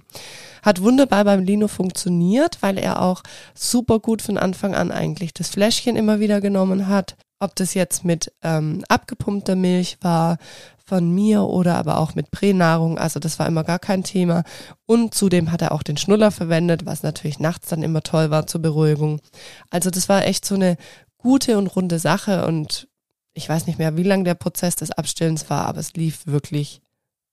Hat 0.62 0.82
wunderbar 0.82 1.24
beim 1.24 1.44
Lino 1.44 1.68
funktioniert, 1.68 2.58
weil 2.62 2.78
er 2.78 3.02
auch 3.02 3.24
super 3.56 4.00
gut 4.00 4.22
von 4.22 4.38
Anfang 4.38 4.76
an 4.76 4.92
eigentlich 4.92 5.34
das 5.34 5.50
Fläschchen 5.50 5.96
immer 5.96 6.20
wieder 6.20 6.42
genommen 6.42 6.88
hat 6.88 7.16
ob 7.42 7.56
das 7.56 7.74
jetzt 7.74 8.06
mit 8.06 8.32
ähm, 8.44 8.84
abgepumpter 8.88 9.56
Milch 9.56 9.98
war 10.02 10.38
von 10.86 11.10
mir 11.14 11.44
oder 11.44 11.76
aber 11.78 11.98
auch 11.98 12.16
mit 12.16 12.32
Pränahrung. 12.32 13.00
Also 13.00 13.20
das 13.20 13.40
war 13.40 13.48
immer 13.48 13.64
gar 13.64 13.80
kein 13.80 14.04
Thema. 14.04 14.44
Und 14.86 15.16
zudem 15.16 15.52
hat 15.52 15.62
er 15.62 15.72
auch 15.72 15.84
den 15.84 15.98
Schnuller 15.98 16.32
verwendet, 16.32 16.86
was 16.86 17.02
natürlich 17.02 17.40
nachts 17.40 17.70
dann 17.70 17.82
immer 17.82 18.04
toll 18.04 18.30
war 18.30 18.46
zur 18.46 18.62
Beruhigung. 18.62 19.22
Also 19.70 19.90
das 19.90 20.08
war 20.08 20.26
echt 20.26 20.46
so 20.46 20.56
eine 20.56 20.78
gute 21.18 21.58
und 21.58 21.68
runde 21.68 21.98
Sache 21.98 22.46
und 22.46 22.88
ich 23.34 23.48
weiß 23.48 23.68
nicht 23.68 23.80
mehr, 23.80 23.96
wie 23.98 24.04
lang 24.04 24.24
der 24.24 24.36
Prozess 24.36 24.76
des 24.76 24.92
Abstillens 24.92 25.50
war, 25.50 25.66
aber 25.66 25.80
es 25.80 25.94
lief 25.94 26.28
wirklich 26.28 26.82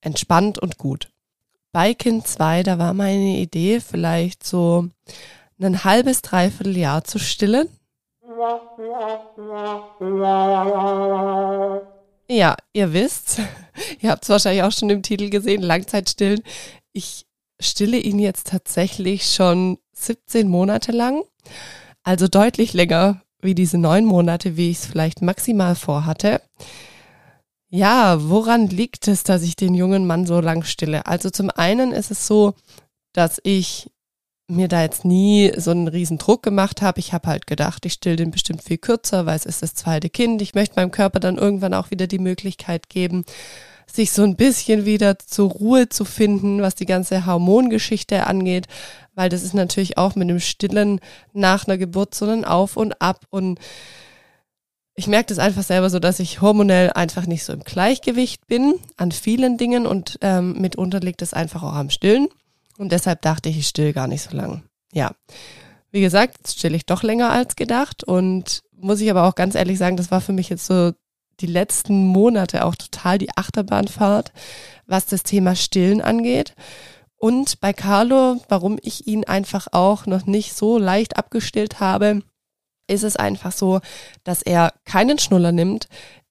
entspannt 0.00 0.58
und 0.58 0.78
gut. 0.78 1.10
Bei 1.72 1.92
Kind 1.94 2.26
2, 2.26 2.62
da 2.62 2.78
war 2.78 2.94
meine 2.94 3.38
Idee 3.38 3.80
vielleicht 3.80 4.46
so 4.46 4.88
ein 5.60 5.84
halbes, 5.84 6.22
dreiviertel 6.22 6.76
Jahr 6.76 7.04
zu 7.04 7.18
stillen 7.18 7.68
ja, 12.28 12.56
ihr 12.72 12.92
wisst, 12.92 13.40
ihr 14.00 14.10
habt 14.10 14.24
es 14.24 14.28
wahrscheinlich 14.28 14.62
auch 14.62 14.72
schon 14.72 14.90
im 14.90 15.02
Titel 15.02 15.30
gesehen, 15.30 15.62
Langzeitstillen. 15.62 16.42
Ich 16.92 17.26
stille 17.60 17.98
ihn 17.98 18.18
jetzt 18.18 18.48
tatsächlich 18.48 19.32
schon 19.32 19.78
17 19.94 20.48
Monate 20.48 20.92
lang, 20.92 21.24
also 22.02 22.28
deutlich 22.28 22.72
länger 22.72 23.22
wie 23.40 23.54
diese 23.54 23.78
neun 23.78 24.04
Monate, 24.04 24.56
wie 24.56 24.70
ich 24.70 24.78
es 24.78 24.86
vielleicht 24.86 25.22
maximal 25.22 25.74
vorhatte. 25.74 26.40
Ja, 27.70 28.28
woran 28.28 28.68
liegt 28.68 29.08
es, 29.08 29.24
dass 29.24 29.42
ich 29.42 29.54
den 29.54 29.74
jungen 29.74 30.06
Mann 30.06 30.26
so 30.26 30.40
lang 30.40 30.64
stille? 30.64 31.06
Also 31.06 31.30
zum 31.30 31.50
einen 31.50 31.92
ist 31.92 32.10
es 32.10 32.26
so, 32.26 32.54
dass 33.12 33.40
ich 33.44 33.90
mir 34.48 34.66
da 34.66 34.82
jetzt 34.82 35.04
nie 35.04 35.52
so 35.56 35.70
einen 35.70 35.88
riesen 35.88 36.18
Druck 36.18 36.42
gemacht 36.42 36.80
habe. 36.80 37.00
Ich 37.00 37.12
habe 37.12 37.28
halt 37.28 37.46
gedacht, 37.46 37.84
ich 37.84 37.92
still 37.92 38.16
den 38.16 38.30
bestimmt 38.30 38.62
viel 38.62 38.78
kürzer, 38.78 39.26
weil 39.26 39.36
es 39.36 39.44
ist 39.44 39.62
das 39.62 39.74
zweite 39.74 40.08
Kind. 40.08 40.40
Ich 40.40 40.54
möchte 40.54 40.76
meinem 40.76 40.90
Körper 40.90 41.20
dann 41.20 41.36
irgendwann 41.36 41.74
auch 41.74 41.90
wieder 41.90 42.06
die 42.06 42.18
Möglichkeit 42.18 42.88
geben, 42.88 43.24
sich 43.86 44.10
so 44.10 44.22
ein 44.22 44.36
bisschen 44.36 44.86
wieder 44.86 45.18
zur 45.18 45.50
Ruhe 45.50 45.88
zu 45.90 46.04
finden, 46.04 46.62
was 46.62 46.74
die 46.74 46.86
ganze 46.86 47.26
Hormongeschichte 47.26 48.26
angeht, 48.26 48.66
weil 49.14 49.28
das 49.28 49.42
ist 49.42 49.54
natürlich 49.54 49.98
auch 49.98 50.14
mit 50.14 50.28
dem 50.28 50.40
Stillen 50.40 51.00
nach 51.32 51.66
einer 51.66 51.78
Geburt 51.78 52.14
so 52.14 52.26
ein 52.26 52.44
Auf 52.44 52.76
und 52.76 53.00
Ab 53.02 53.26
und 53.30 53.58
ich 54.94 55.06
merke 55.06 55.28
das 55.28 55.38
einfach 55.38 55.62
selber 55.62 55.90
so, 55.90 56.00
dass 56.00 56.18
ich 56.18 56.40
hormonell 56.40 56.90
einfach 56.90 57.26
nicht 57.26 57.44
so 57.44 57.52
im 57.52 57.62
Gleichgewicht 57.62 58.46
bin 58.48 58.74
an 58.96 59.12
vielen 59.12 59.56
Dingen 59.56 59.86
und 59.86 60.18
ähm, 60.22 60.60
mitunter 60.60 60.98
liegt 60.98 61.22
es 61.22 61.34
einfach 61.34 61.62
auch 61.62 61.74
am 61.74 61.90
Stillen 61.90 62.28
und 62.78 62.92
deshalb 62.92 63.20
dachte 63.22 63.48
ich, 63.48 63.58
ich 63.58 63.68
still 63.68 63.92
gar 63.92 64.06
nicht 64.06 64.22
so 64.22 64.36
lang. 64.36 64.62
Ja, 64.92 65.12
wie 65.90 66.00
gesagt, 66.00 66.38
jetzt 66.38 66.58
still 66.58 66.74
ich 66.74 66.86
doch 66.86 67.02
länger 67.02 67.30
als 67.30 67.56
gedacht 67.56 68.04
und 68.04 68.62
muss 68.72 69.00
ich 69.00 69.10
aber 69.10 69.24
auch 69.24 69.34
ganz 69.34 69.54
ehrlich 69.54 69.78
sagen, 69.78 69.96
das 69.96 70.10
war 70.10 70.20
für 70.20 70.32
mich 70.32 70.48
jetzt 70.48 70.66
so 70.66 70.92
die 71.40 71.46
letzten 71.46 72.06
Monate 72.06 72.64
auch 72.64 72.74
total 72.74 73.18
die 73.18 73.36
Achterbahnfahrt, 73.36 74.32
was 74.86 75.06
das 75.06 75.22
Thema 75.22 75.54
Stillen 75.54 76.00
angeht. 76.00 76.54
Und 77.16 77.60
bei 77.60 77.72
Carlo, 77.72 78.40
warum 78.48 78.78
ich 78.80 79.06
ihn 79.06 79.24
einfach 79.24 79.68
auch 79.72 80.06
noch 80.06 80.26
nicht 80.26 80.54
so 80.54 80.78
leicht 80.78 81.16
abgestillt 81.16 81.80
habe, 81.80 82.22
ist 82.86 83.04
es 83.04 83.16
einfach 83.16 83.52
so, 83.52 83.80
dass 84.24 84.42
er 84.42 84.72
keinen 84.84 85.18
Schnuller 85.18 85.52
nimmt. 85.52 85.88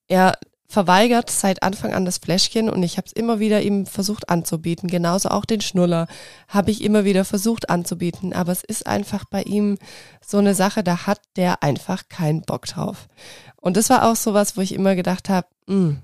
Er 0.08 0.38
verweigert 0.70 1.30
seit 1.30 1.62
Anfang 1.62 1.94
an 1.94 2.04
das 2.04 2.18
Fläschchen 2.18 2.68
und 2.68 2.82
ich 2.82 2.98
habe 2.98 3.06
es 3.06 3.12
immer 3.14 3.40
wieder 3.40 3.62
ihm 3.62 3.86
versucht 3.86 4.28
anzubieten. 4.28 4.88
Genauso 4.88 5.30
auch 5.30 5.46
den 5.46 5.62
Schnuller 5.62 6.06
habe 6.46 6.70
ich 6.70 6.84
immer 6.84 7.06
wieder 7.06 7.24
versucht 7.24 7.70
anzubieten. 7.70 8.34
Aber 8.34 8.52
es 8.52 8.64
ist 8.64 8.86
einfach 8.86 9.24
bei 9.24 9.42
ihm 9.42 9.78
so 10.24 10.36
eine 10.36 10.54
Sache, 10.54 10.84
da 10.84 11.06
hat 11.06 11.22
der 11.36 11.62
einfach 11.62 12.10
keinen 12.10 12.42
Bock 12.42 12.66
drauf. 12.66 13.08
Und 13.56 13.78
das 13.78 13.88
war 13.88 14.10
auch 14.10 14.16
so 14.16 14.34
was, 14.34 14.58
wo 14.58 14.60
ich 14.60 14.74
immer 14.74 14.94
gedacht 14.94 15.30
habe, 15.30 15.46
hm, 15.66 16.02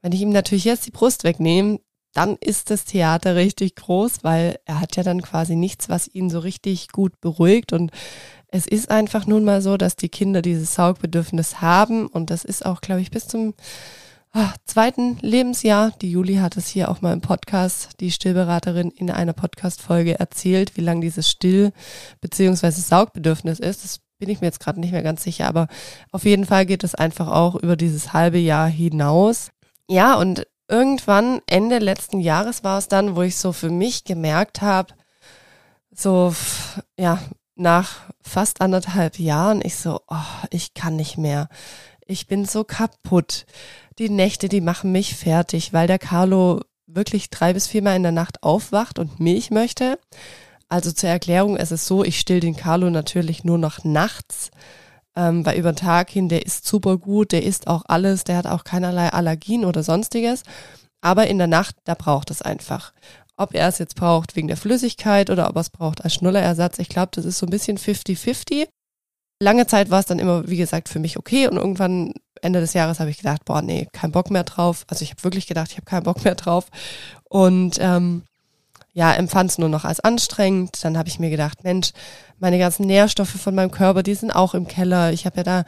wenn 0.00 0.12
ich 0.12 0.22
ihm 0.22 0.30
natürlich 0.30 0.64
jetzt 0.64 0.86
die 0.86 0.90
Brust 0.90 1.22
wegnehme, 1.22 1.78
dann 2.14 2.36
ist 2.40 2.70
das 2.70 2.84
Theater 2.84 3.36
richtig 3.36 3.76
groß, 3.76 4.22
weil 4.24 4.58
er 4.64 4.80
hat 4.80 4.96
ja 4.96 5.02
dann 5.02 5.22
quasi 5.22 5.54
nichts, 5.54 5.88
was 5.88 6.08
ihn 6.08 6.30
so 6.30 6.40
richtig 6.40 6.88
gut 6.88 7.20
beruhigt. 7.20 7.72
Und 7.72 7.90
es 8.52 8.66
ist 8.66 8.90
einfach 8.90 9.26
nun 9.26 9.44
mal 9.44 9.62
so, 9.62 9.78
dass 9.78 9.96
die 9.96 10.10
Kinder 10.10 10.42
dieses 10.42 10.74
Saugbedürfnis 10.74 11.62
haben. 11.62 12.06
Und 12.06 12.28
das 12.28 12.44
ist 12.44 12.66
auch, 12.66 12.82
glaube 12.82 13.00
ich, 13.00 13.10
bis 13.10 13.26
zum 13.26 13.54
ach, 14.30 14.54
zweiten 14.66 15.16
Lebensjahr. 15.22 15.92
Die 16.02 16.10
Juli 16.10 16.36
hat 16.36 16.58
es 16.58 16.68
hier 16.68 16.90
auch 16.90 17.00
mal 17.00 17.14
im 17.14 17.22
Podcast, 17.22 17.92
die 18.00 18.10
Stillberaterin 18.10 18.90
in 18.90 19.10
einer 19.10 19.32
Podcast-Folge 19.32 20.20
erzählt, 20.20 20.76
wie 20.76 20.82
lang 20.82 21.00
dieses 21.00 21.30
Still- 21.30 21.72
bzw. 22.20 22.70
Saugbedürfnis 22.70 23.58
ist. 23.58 23.84
Das 23.84 24.00
bin 24.18 24.28
ich 24.28 24.42
mir 24.42 24.48
jetzt 24.48 24.60
gerade 24.60 24.80
nicht 24.80 24.92
mehr 24.92 25.02
ganz 25.02 25.22
sicher, 25.22 25.48
aber 25.48 25.66
auf 26.10 26.24
jeden 26.24 26.44
Fall 26.44 26.66
geht 26.66 26.84
es 26.84 26.94
einfach 26.94 27.28
auch 27.28 27.54
über 27.54 27.76
dieses 27.76 28.12
halbe 28.12 28.38
Jahr 28.38 28.68
hinaus. 28.68 29.50
Ja, 29.88 30.16
und 30.16 30.46
irgendwann 30.68 31.40
Ende 31.46 31.78
letzten 31.78 32.20
Jahres 32.20 32.64
war 32.64 32.78
es 32.78 32.88
dann, 32.88 33.16
wo 33.16 33.22
ich 33.22 33.36
so 33.36 33.52
für 33.52 33.70
mich 33.70 34.04
gemerkt 34.04 34.60
habe, 34.60 34.92
so 35.90 36.34
ja, 36.98 37.18
nach 37.54 38.00
fast 38.22 38.60
anderthalb 38.60 39.18
Jahren, 39.18 39.60
ich 39.62 39.76
so, 39.76 40.00
oh, 40.08 40.46
ich 40.50 40.74
kann 40.74 40.96
nicht 40.96 41.18
mehr. 41.18 41.48
Ich 42.06 42.26
bin 42.26 42.44
so 42.44 42.64
kaputt. 42.64 43.46
Die 43.98 44.08
Nächte, 44.08 44.48
die 44.48 44.60
machen 44.60 44.92
mich 44.92 45.14
fertig, 45.14 45.72
weil 45.72 45.86
der 45.86 45.98
Carlo 45.98 46.60
wirklich 46.86 47.30
drei 47.30 47.52
bis 47.52 47.66
viermal 47.66 47.96
in 47.96 48.02
der 48.02 48.12
Nacht 48.12 48.42
aufwacht 48.42 48.98
und 48.98 49.20
Milch 49.20 49.50
möchte. 49.50 49.98
Also 50.68 50.90
zur 50.92 51.10
Erklärung, 51.10 51.56
es 51.56 51.70
ist 51.70 51.86
so, 51.86 52.02
ich 52.02 52.18
still 52.18 52.40
den 52.40 52.56
Carlo 52.56 52.90
natürlich 52.90 53.44
nur 53.44 53.58
noch 53.58 53.84
nachts, 53.84 54.50
ähm, 55.14 55.44
weil 55.44 55.58
über 55.58 55.72
den 55.72 55.76
Tag 55.76 56.10
hin, 56.10 56.28
der 56.28 56.46
ist 56.46 56.66
super 56.66 56.96
gut, 56.96 57.32
der 57.32 57.42
isst 57.42 57.66
auch 57.66 57.82
alles, 57.86 58.24
der 58.24 58.38
hat 58.38 58.46
auch 58.46 58.64
keinerlei 58.64 59.12
Allergien 59.12 59.64
oder 59.64 59.82
sonstiges. 59.82 60.42
Aber 61.02 61.26
in 61.26 61.38
der 61.38 61.48
Nacht, 61.48 61.76
da 61.84 61.94
braucht 61.94 62.30
es 62.30 62.42
einfach. 62.42 62.92
Ob 63.42 63.54
er 63.54 63.68
es 63.68 63.78
jetzt 63.78 63.96
braucht 63.96 64.36
wegen 64.36 64.48
der 64.48 64.56
Flüssigkeit 64.56 65.30
oder 65.30 65.48
ob 65.48 65.56
er 65.56 65.60
es 65.60 65.70
braucht 65.70 66.04
als 66.04 66.14
Schnullerersatz, 66.14 66.78
ich 66.78 66.88
glaube, 66.88 67.10
das 67.12 67.24
ist 67.24 67.38
so 67.38 67.46
ein 67.46 67.50
bisschen 67.50 67.76
50-50. 67.76 68.68
Lange 69.40 69.66
Zeit 69.66 69.90
war 69.90 69.98
es 69.98 70.06
dann 70.06 70.20
immer, 70.20 70.48
wie 70.48 70.56
gesagt, 70.56 70.88
für 70.88 71.00
mich 71.00 71.18
okay 71.18 71.48
und 71.48 71.56
irgendwann 71.56 72.14
Ende 72.40 72.60
des 72.60 72.74
Jahres 72.74 73.00
habe 73.00 73.10
ich 73.10 73.18
gedacht, 73.18 73.44
boah, 73.44 73.62
nee, 73.62 73.88
kein 73.92 74.12
Bock 74.12 74.30
mehr 74.30 74.44
drauf. 74.44 74.84
Also 74.88 75.02
ich 75.02 75.10
habe 75.10 75.24
wirklich 75.24 75.46
gedacht, 75.46 75.70
ich 75.70 75.76
habe 75.76 75.86
keinen 75.86 76.02
Bock 76.04 76.24
mehr 76.24 76.34
drauf. 76.34 76.66
Und 77.28 77.78
ähm, 77.80 78.22
ja, 78.92 79.12
empfand 79.12 79.50
es 79.50 79.58
nur 79.58 79.68
noch 79.68 79.84
als 79.84 80.00
anstrengend. 80.00 80.84
Dann 80.84 80.98
habe 80.98 81.08
ich 81.08 81.18
mir 81.18 81.30
gedacht, 81.30 81.64
Mensch, 81.64 81.92
meine 82.38 82.58
ganzen 82.58 82.86
Nährstoffe 82.86 83.30
von 83.30 83.54
meinem 83.54 83.70
Körper, 83.70 84.02
die 84.02 84.14
sind 84.14 84.32
auch 84.32 84.54
im 84.54 84.66
Keller. 84.66 85.12
Ich 85.12 85.24
habe 85.24 85.38
ja 85.38 85.42
da 85.42 85.64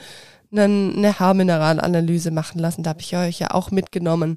eine, 0.56 0.92
eine 0.96 1.18
Haarmineralanalyse 1.18 2.30
machen 2.30 2.58
lassen. 2.58 2.82
Da 2.82 2.90
habe 2.90 3.00
ich 3.00 3.16
euch 3.16 3.38
ja 3.38 3.50
auch 3.50 3.70
mitgenommen. 3.70 4.36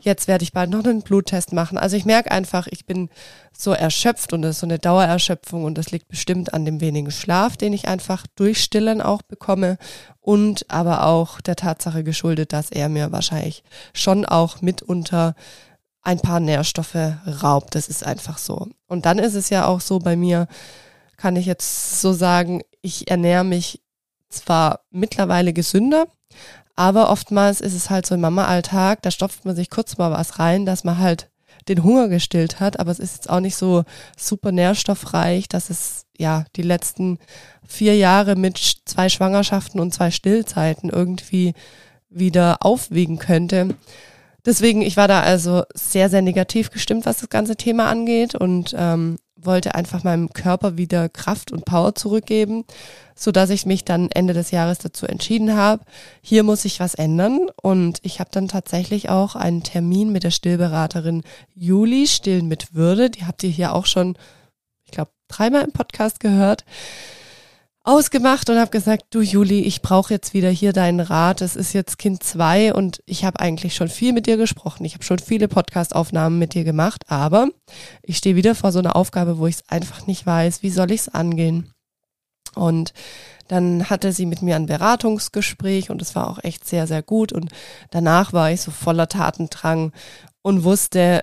Jetzt 0.00 0.28
werde 0.28 0.44
ich 0.44 0.52
bald 0.52 0.70
noch 0.70 0.84
einen 0.84 1.02
Bluttest 1.02 1.52
machen. 1.52 1.78
Also 1.78 1.96
ich 1.96 2.04
merke 2.04 2.30
einfach, 2.30 2.66
ich 2.68 2.86
bin 2.86 3.08
so 3.56 3.72
erschöpft 3.72 4.32
und 4.32 4.42
das 4.42 4.56
ist 4.56 4.60
so 4.60 4.66
eine 4.66 4.78
Dauererschöpfung 4.78 5.64
und 5.64 5.78
das 5.78 5.90
liegt 5.90 6.08
bestimmt 6.08 6.54
an 6.54 6.64
dem 6.64 6.80
wenigen 6.80 7.10
Schlaf, 7.10 7.56
den 7.56 7.72
ich 7.72 7.88
einfach 7.88 8.26
durch 8.36 8.62
Stillen 8.62 9.00
auch 9.00 9.22
bekomme 9.22 9.78
und 10.20 10.70
aber 10.70 11.06
auch 11.06 11.40
der 11.40 11.56
Tatsache 11.56 12.04
geschuldet, 12.04 12.52
dass 12.52 12.70
er 12.70 12.88
mir 12.88 13.12
wahrscheinlich 13.12 13.62
schon 13.92 14.24
auch 14.24 14.60
mitunter 14.60 15.34
ein 16.02 16.20
paar 16.20 16.40
Nährstoffe 16.40 16.96
raubt. 17.42 17.74
Das 17.74 17.88
ist 17.88 18.04
einfach 18.04 18.38
so. 18.38 18.68
Und 18.86 19.06
dann 19.06 19.18
ist 19.18 19.34
es 19.34 19.50
ja 19.50 19.66
auch 19.66 19.80
so 19.80 19.98
bei 19.98 20.16
mir, 20.16 20.46
kann 21.16 21.36
ich 21.36 21.46
jetzt 21.46 22.00
so 22.00 22.12
sagen, 22.12 22.62
ich 22.82 23.10
ernähre 23.10 23.44
mich 23.44 23.83
zwar 24.34 24.80
mittlerweile 24.90 25.52
gesünder, 25.52 26.06
aber 26.76 27.10
oftmals 27.10 27.60
ist 27.60 27.74
es 27.74 27.90
halt 27.90 28.06
so 28.06 28.14
im 28.14 28.20
Mama-Alltag, 28.20 29.02
da 29.02 29.10
stopft 29.10 29.44
man 29.44 29.54
sich 29.56 29.70
kurz 29.70 29.96
mal 29.96 30.10
was 30.10 30.38
rein, 30.38 30.66
dass 30.66 30.84
man 30.84 30.98
halt 30.98 31.30
den 31.68 31.82
Hunger 31.82 32.08
gestillt 32.08 32.60
hat, 32.60 32.78
aber 32.78 32.90
es 32.90 32.98
ist 32.98 33.14
jetzt 33.14 33.30
auch 33.30 33.40
nicht 33.40 33.56
so 33.56 33.84
super 34.16 34.52
nährstoffreich, 34.52 35.48
dass 35.48 35.70
es 35.70 36.04
ja 36.18 36.44
die 36.56 36.62
letzten 36.62 37.18
vier 37.66 37.96
Jahre 37.96 38.36
mit 38.36 38.58
zwei 38.84 39.08
Schwangerschaften 39.08 39.80
und 39.80 39.94
zwei 39.94 40.10
Stillzeiten 40.10 40.90
irgendwie 40.90 41.54
wieder 42.10 42.58
aufwiegen 42.60 43.18
könnte. 43.18 43.74
Deswegen, 44.44 44.82
ich 44.82 44.96
war 44.96 45.08
da 45.08 45.22
also 45.22 45.62
sehr, 45.74 46.10
sehr 46.10 46.22
negativ 46.22 46.70
gestimmt, 46.70 47.06
was 47.06 47.18
das 47.18 47.30
ganze 47.30 47.56
Thema 47.56 47.88
angeht 47.88 48.34
und 48.34 48.74
ähm, 48.76 49.16
wollte 49.36 49.74
einfach 49.74 50.04
meinem 50.04 50.32
Körper 50.32 50.76
wieder 50.76 51.08
Kraft 51.08 51.52
und 51.52 51.64
Power 51.64 51.94
zurückgeben, 51.94 52.64
so 53.14 53.32
dass 53.32 53.50
ich 53.50 53.66
mich 53.66 53.84
dann 53.84 54.10
Ende 54.10 54.32
des 54.32 54.50
Jahres 54.50 54.78
dazu 54.78 55.06
entschieden 55.06 55.54
habe, 55.54 55.84
hier 56.20 56.42
muss 56.42 56.64
ich 56.64 56.80
was 56.80 56.94
ändern. 56.94 57.48
Und 57.60 57.98
ich 58.02 58.20
habe 58.20 58.30
dann 58.32 58.48
tatsächlich 58.48 59.08
auch 59.08 59.34
einen 59.34 59.62
Termin 59.62 60.12
mit 60.12 60.24
der 60.24 60.30
Stillberaterin 60.30 61.22
Juli 61.54 62.06
Stillen 62.06 62.48
mit 62.48 62.74
Würde, 62.74 63.10
die 63.10 63.24
habt 63.26 63.42
ihr 63.42 63.50
hier 63.50 63.74
auch 63.74 63.86
schon, 63.86 64.16
ich 64.84 64.92
glaube, 64.92 65.10
dreimal 65.28 65.62
im 65.62 65.72
Podcast 65.72 66.20
gehört 66.20 66.64
ausgemacht 67.84 68.48
und 68.48 68.58
habe 68.58 68.70
gesagt, 68.70 69.04
du 69.10 69.20
Juli, 69.20 69.60
ich 69.60 69.82
brauche 69.82 70.12
jetzt 70.12 70.32
wieder 70.32 70.48
hier 70.48 70.72
deinen 70.72 71.00
Rat. 71.00 71.42
Es 71.42 71.54
ist 71.54 71.74
jetzt 71.74 71.98
Kind 71.98 72.22
zwei 72.22 72.72
und 72.72 73.02
ich 73.04 73.24
habe 73.24 73.40
eigentlich 73.40 73.74
schon 73.74 73.88
viel 73.88 74.14
mit 74.14 74.26
dir 74.26 74.38
gesprochen. 74.38 74.86
Ich 74.86 74.94
habe 74.94 75.04
schon 75.04 75.18
viele 75.18 75.48
Podcast-Aufnahmen 75.48 76.38
mit 76.38 76.54
dir 76.54 76.64
gemacht, 76.64 77.04
aber 77.08 77.48
ich 78.02 78.16
stehe 78.16 78.36
wieder 78.36 78.54
vor 78.54 78.72
so 78.72 78.78
einer 78.78 78.96
Aufgabe, 78.96 79.38
wo 79.38 79.46
ich 79.46 79.56
es 79.56 79.68
einfach 79.68 80.06
nicht 80.06 80.24
weiß. 80.24 80.62
Wie 80.62 80.70
soll 80.70 80.90
ich 80.90 81.02
es 81.02 81.08
angehen? 81.10 81.72
Und 82.54 82.94
dann 83.48 83.90
hatte 83.90 84.12
sie 84.12 84.24
mit 84.24 84.40
mir 84.40 84.56
ein 84.56 84.66
Beratungsgespräch 84.66 85.90
und 85.90 86.00
es 86.00 86.14
war 86.14 86.30
auch 86.30 86.42
echt 86.42 86.66
sehr, 86.66 86.86
sehr 86.86 87.02
gut. 87.02 87.32
Und 87.32 87.50
danach 87.90 88.32
war 88.32 88.50
ich 88.50 88.62
so 88.62 88.70
voller 88.70 89.08
Tatendrang 89.08 89.92
und 90.40 90.64
wusste, 90.64 91.20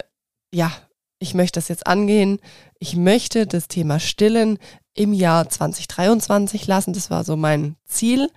ja, 0.53 0.71
ich 1.17 1.33
möchte 1.33 1.59
das 1.59 1.69
jetzt 1.69 1.87
angehen. 1.87 2.39
Ich 2.79 2.95
möchte 2.95 3.47
das 3.47 3.67
Thema 3.67 3.99
Stillen 3.99 4.59
im 4.93 5.13
Jahr 5.13 5.49
2023 5.49 6.67
lassen. 6.67 6.93
Das 6.93 7.09
war 7.09 7.23
so 7.23 7.35
mein 7.35 7.75
Ziel. 7.85 8.29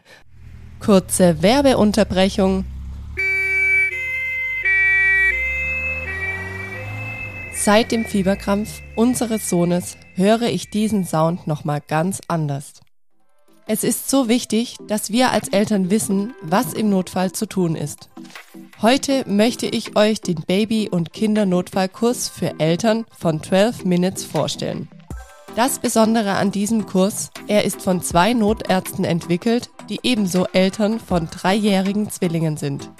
Kurze 0.80 1.42
Werbeunterbrechung. 1.42 2.64
Seit 7.54 7.92
dem 7.92 8.04
Fieberkrampf 8.04 8.82
unseres 8.94 9.48
Sohnes 9.48 9.96
höre 10.14 10.42
ich 10.42 10.70
diesen 10.70 11.06
Sound 11.06 11.46
nochmal 11.46 11.80
ganz 11.80 12.20
anders. 12.28 12.74
Es 13.66 13.82
ist 13.82 14.10
so 14.10 14.28
wichtig, 14.28 14.76
dass 14.86 15.10
wir 15.10 15.30
als 15.30 15.48
Eltern 15.48 15.88
wissen, 15.88 16.34
was 16.42 16.74
im 16.74 16.90
Notfall 16.90 17.32
zu 17.32 17.46
tun 17.46 17.76
ist. 17.76 18.10
Heute 18.82 19.24
möchte 19.26 19.64
ich 19.64 19.96
euch 19.96 20.20
den 20.20 20.42
Baby- 20.46 20.90
und 20.90 21.14
Kindernotfallkurs 21.14 22.28
für 22.28 22.60
Eltern 22.60 23.06
von 23.16 23.42
12 23.42 23.86
Minutes 23.86 24.24
vorstellen. 24.24 24.88
Das 25.56 25.78
Besondere 25.78 26.32
an 26.32 26.50
diesem 26.50 26.84
Kurs, 26.84 27.30
er 27.46 27.64
ist 27.64 27.80
von 27.80 28.02
zwei 28.02 28.32
Notärzten 28.32 29.04
entwickelt, 29.04 29.70
die 29.88 30.00
ebenso 30.02 30.46
Eltern 30.46 30.98
von 30.98 31.28
dreijährigen 31.30 32.10
Zwillingen 32.10 32.56
sind. 32.56 32.90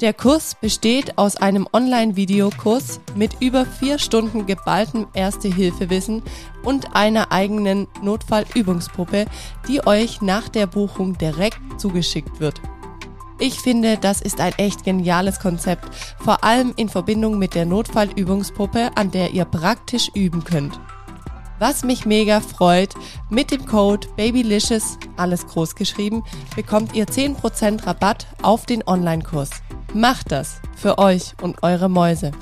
Der 0.00 0.12
Kurs 0.12 0.56
besteht 0.60 1.16
aus 1.16 1.36
einem 1.36 1.68
Online-Videokurs 1.72 3.00
mit 3.14 3.40
über 3.40 3.66
vier 3.66 4.00
Stunden 4.00 4.46
geballtem 4.46 5.06
Erste-Hilfe-Wissen 5.14 6.24
und 6.64 6.96
einer 6.96 7.30
eigenen 7.30 7.86
Notfallübungspuppe, 8.02 9.26
die 9.68 9.86
euch 9.86 10.22
nach 10.22 10.48
der 10.48 10.66
Buchung 10.66 11.18
direkt 11.18 11.60
zugeschickt 11.76 12.40
wird. 12.40 12.60
Ich 13.38 13.60
finde, 13.60 13.96
das 13.96 14.20
ist 14.20 14.40
ein 14.40 14.54
echt 14.58 14.84
geniales 14.84 15.38
Konzept, 15.38 15.84
vor 16.18 16.42
allem 16.42 16.72
in 16.76 16.88
Verbindung 16.88 17.38
mit 17.38 17.54
der 17.54 17.64
Notfallübungspuppe, 17.64 18.90
an 18.96 19.12
der 19.12 19.30
ihr 19.30 19.44
praktisch 19.44 20.10
üben 20.14 20.42
könnt. 20.42 20.80
Was 21.60 21.84
mich 21.84 22.06
mega 22.06 22.40
freut, 22.40 22.94
mit 23.28 23.50
dem 23.50 23.66
Code 23.66 24.08
BABYLICIOUS, 24.16 24.96
alles 25.18 25.46
groß 25.46 25.74
geschrieben, 25.74 26.24
bekommt 26.56 26.94
ihr 26.94 27.04
10% 27.04 27.86
Rabatt 27.86 28.26
auf 28.40 28.64
den 28.64 28.82
Online-Kurs. 28.86 29.50
Macht 29.92 30.32
das 30.32 30.62
für 30.74 30.96
euch 30.96 31.34
und 31.42 31.62
eure 31.62 31.90
Mäuse. 31.90 32.32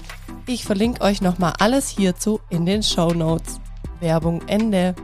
Ich 0.46 0.64
verlinke 0.64 1.00
euch 1.00 1.20
nochmal 1.20 1.54
alles 1.58 1.88
hierzu 1.88 2.38
in 2.48 2.64
den 2.64 2.84
Show 2.84 3.12
Notes. 3.12 3.58
Werbung 3.98 4.46
Ende. 4.46 4.94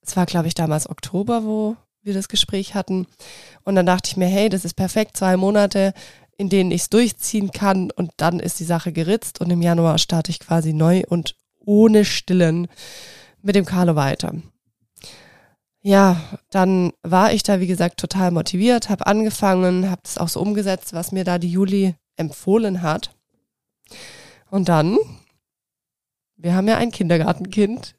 Es 0.00 0.16
war, 0.16 0.24
glaube 0.24 0.48
ich, 0.48 0.54
damals 0.54 0.88
Oktober, 0.88 1.44
wo 1.44 1.76
wir 2.02 2.14
das 2.14 2.28
Gespräch 2.28 2.74
hatten. 2.74 3.06
Und 3.64 3.74
dann 3.74 3.84
dachte 3.84 4.08
ich 4.08 4.16
mir, 4.16 4.28
hey, 4.28 4.48
das 4.48 4.64
ist 4.64 4.76
perfekt, 4.76 5.14
zwei 5.18 5.36
Monate, 5.36 5.92
in 6.38 6.48
denen 6.48 6.70
ich 6.70 6.82
es 6.82 6.88
durchziehen 6.88 7.50
kann 7.50 7.90
und 7.90 8.12
dann 8.16 8.40
ist 8.40 8.60
die 8.60 8.64
Sache 8.64 8.92
geritzt 8.92 9.40
und 9.40 9.50
im 9.50 9.60
Januar 9.60 9.98
starte 9.98 10.30
ich 10.30 10.38
quasi 10.38 10.72
neu 10.72 11.02
und 11.06 11.34
ohne 11.58 12.04
Stillen 12.04 12.68
mit 13.42 13.56
dem 13.56 13.66
Carlo 13.66 13.96
weiter. 13.96 14.32
Ja, 15.82 16.38
dann 16.50 16.92
war 17.02 17.32
ich 17.32 17.42
da, 17.42 17.60
wie 17.60 17.66
gesagt, 17.66 17.98
total 17.98 18.30
motiviert, 18.30 18.88
habe 18.88 19.06
angefangen, 19.06 19.90
habe 19.90 20.00
das 20.04 20.18
auch 20.18 20.28
so 20.28 20.40
umgesetzt, 20.40 20.92
was 20.92 21.12
mir 21.12 21.24
da 21.24 21.38
die 21.38 21.50
Juli 21.50 21.94
empfohlen 22.16 22.82
hat. 22.82 23.14
Und 24.50 24.68
dann, 24.68 24.96
wir 26.36 26.54
haben 26.54 26.68
ja 26.68 26.76
ein 26.76 26.90
Kindergartenkind, 26.90 27.96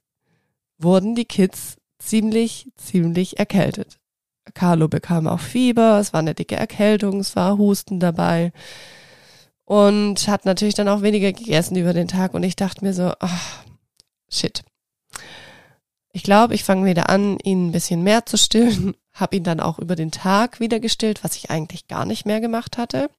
wurden 0.77 1.15
die 1.15 1.25
Kids 1.25 1.77
ziemlich, 2.00 2.72
ziemlich 2.75 3.38
erkältet. 3.38 3.99
Carlo 4.53 4.88
bekam 4.88 5.27
auch 5.27 5.39
Fieber, 5.39 6.00
es 6.00 6.13
war 6.13 6.20
eine 6.20 6.36
dicke 6.36 6.56
Erkältung, 6.56 7.20
es 7.20 7.36
war 7.36 7.58
Husten 7.58 8.00
dabei 8.00 8.51
und 9.70 10.27
hat 10.27 10.46
natürlich 10.46 10.74
dann 10.74 10.88
auch 10.88 11.03
weniger 11.03 11.32
gegessen 11.32 11.75
über 11.75 11.94
den 11.94 12.08
Tag 12.08 12.34
und 12.34 12.41
ich 12.41 12.56
dachte 12.56 12.84
mir 12.84 12.94
so, 12.94 13.13
ach, 13.20 13.63
shit. 14.27 14.63
Ich 16.12 16.24
glaube, 16.24 16.56
ich 16.56 16.63
fange 16.63 16.89
wieder 16.89 17.08
an, 17.10 17.38
ihn 17.44 17.68
ein 17.68 17.72
bisschen 17.72 18.01
mehr 18.01 18.25
zu 18.25 18.38
stillen, 18.38 18.96
habe 19.13 19.36
ihn 19.36 19.44
dann 19.44 19.60
auch 19.60 19.77
über 19.77 19.96
den 19.96 20.10
Tag 20.10 20.60
wieder 20.60 20.79
gestillt, 20.79 21.24
was 21.24 21.36
ich 21.36 21.51
eigentlich 21.51 21.88
gar 21.88 22.06
nicht 22.06 22.25
mehr 22.25 22.41
gemacht 22.41 22.79
hatte. 22.79 23.12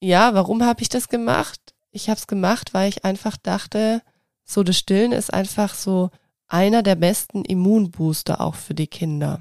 Ja, 0.00 0.32
warum 0.34 0.64
habe 0.64 0.80
ich 0.82 0.88
das 0.88 1.08
gemacht? 1.08 1.74
Ich 1.90 2.08
habe 2.08 2.18
es 2.18 2.28
gemacht, 2.28 2.72
weil 2.72 2.88
ich 2.88 3.04
einfach 3.04 3.36
dachte, 3.36 4.02
so 4.44 4.62
das 4.62 4.78
Stillen 4.78 5.10
ist 5.10 5.34
einfach 5.34 5.74
so 5.74 6.10
einer 6.46 6.84
der 6.84 6.94
besten 6.94 7.44
Immunbooster 7.44 8.40
auch 8.40 8.54
für 8.54 8.74
die 8.74 8.86
Kinder. 8.86 9.40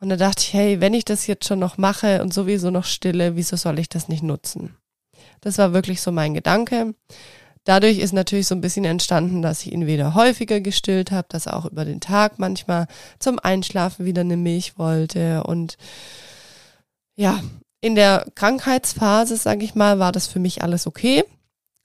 Und 0.00 0.08
da 0.08 0.16
dachte 0.16 0.42
ich, 0.42 0.54
hey, 0.54 0.80
wenn 0.80 0.94
ich 0.94 1.04
das 1.04 1.26
jetzt 1.26 1.46
schon 1.46 1.58
noch 1.58 1.76
mache 1.76 2.22
und 2.22 2.32
sowieso 2.32 2.70
noch 2.70 2.84
stille, 2.84 3.36
wieso 3.36 3.56
soll 3.56 3.78
ich 3.78 3.88
das 3.88 4.08
nicht 4.08 4.22
nutzen? 4.22 4.76
Das 5.42 5.58
war 5.58 5.72
wirklich 5.72 6.00
so 6.00 6.10
mein 6.10 6.34
Gedanke. 6.34 6.94
Dadurch 7.64 7.98
ist 7.98 8.14
natürlich 8.14 8.46
so 8.46 8.54
ein 8.54 8.62
bisschen 8.62 8.86
entstanden, 8.86 9.42
dass 9.42 9.60
ich 9.64 9.72
ihn 9.72 9.86
wieder 9.86 10.14
häufiger 10.14 10.60
gestillt 10.60 11.10
habe, 11.10 11.28
dass 11.28 11.46
er 11.46 11.56
auch 11.56 11.66
über 11.66 11.84
den 11.84 12.00
Tag 12.00 12.38
manchmal 12.38 12.86
zum 13.18 13.38
Einschlafen 13.38 14.06
wieder 14.06 14.22
eine 14.22 14.38
Milch 14.38 14.78
wollte. 14.78 15.44
Und 15.44 15.76
ja, 17.16 17.40
in 17.82 17.94
der 17.94 18.26
Krankheitsphase, 18.34 19.36
sage 19.36 19.64
ich 19.64 19.74
mal, 19.74 19.98
war 19.98 20.12
das 20.12 20.26
für 20.26 20.38
mich 20.38 20.62
alles 20.62 20.86
okay. 20.86 21.24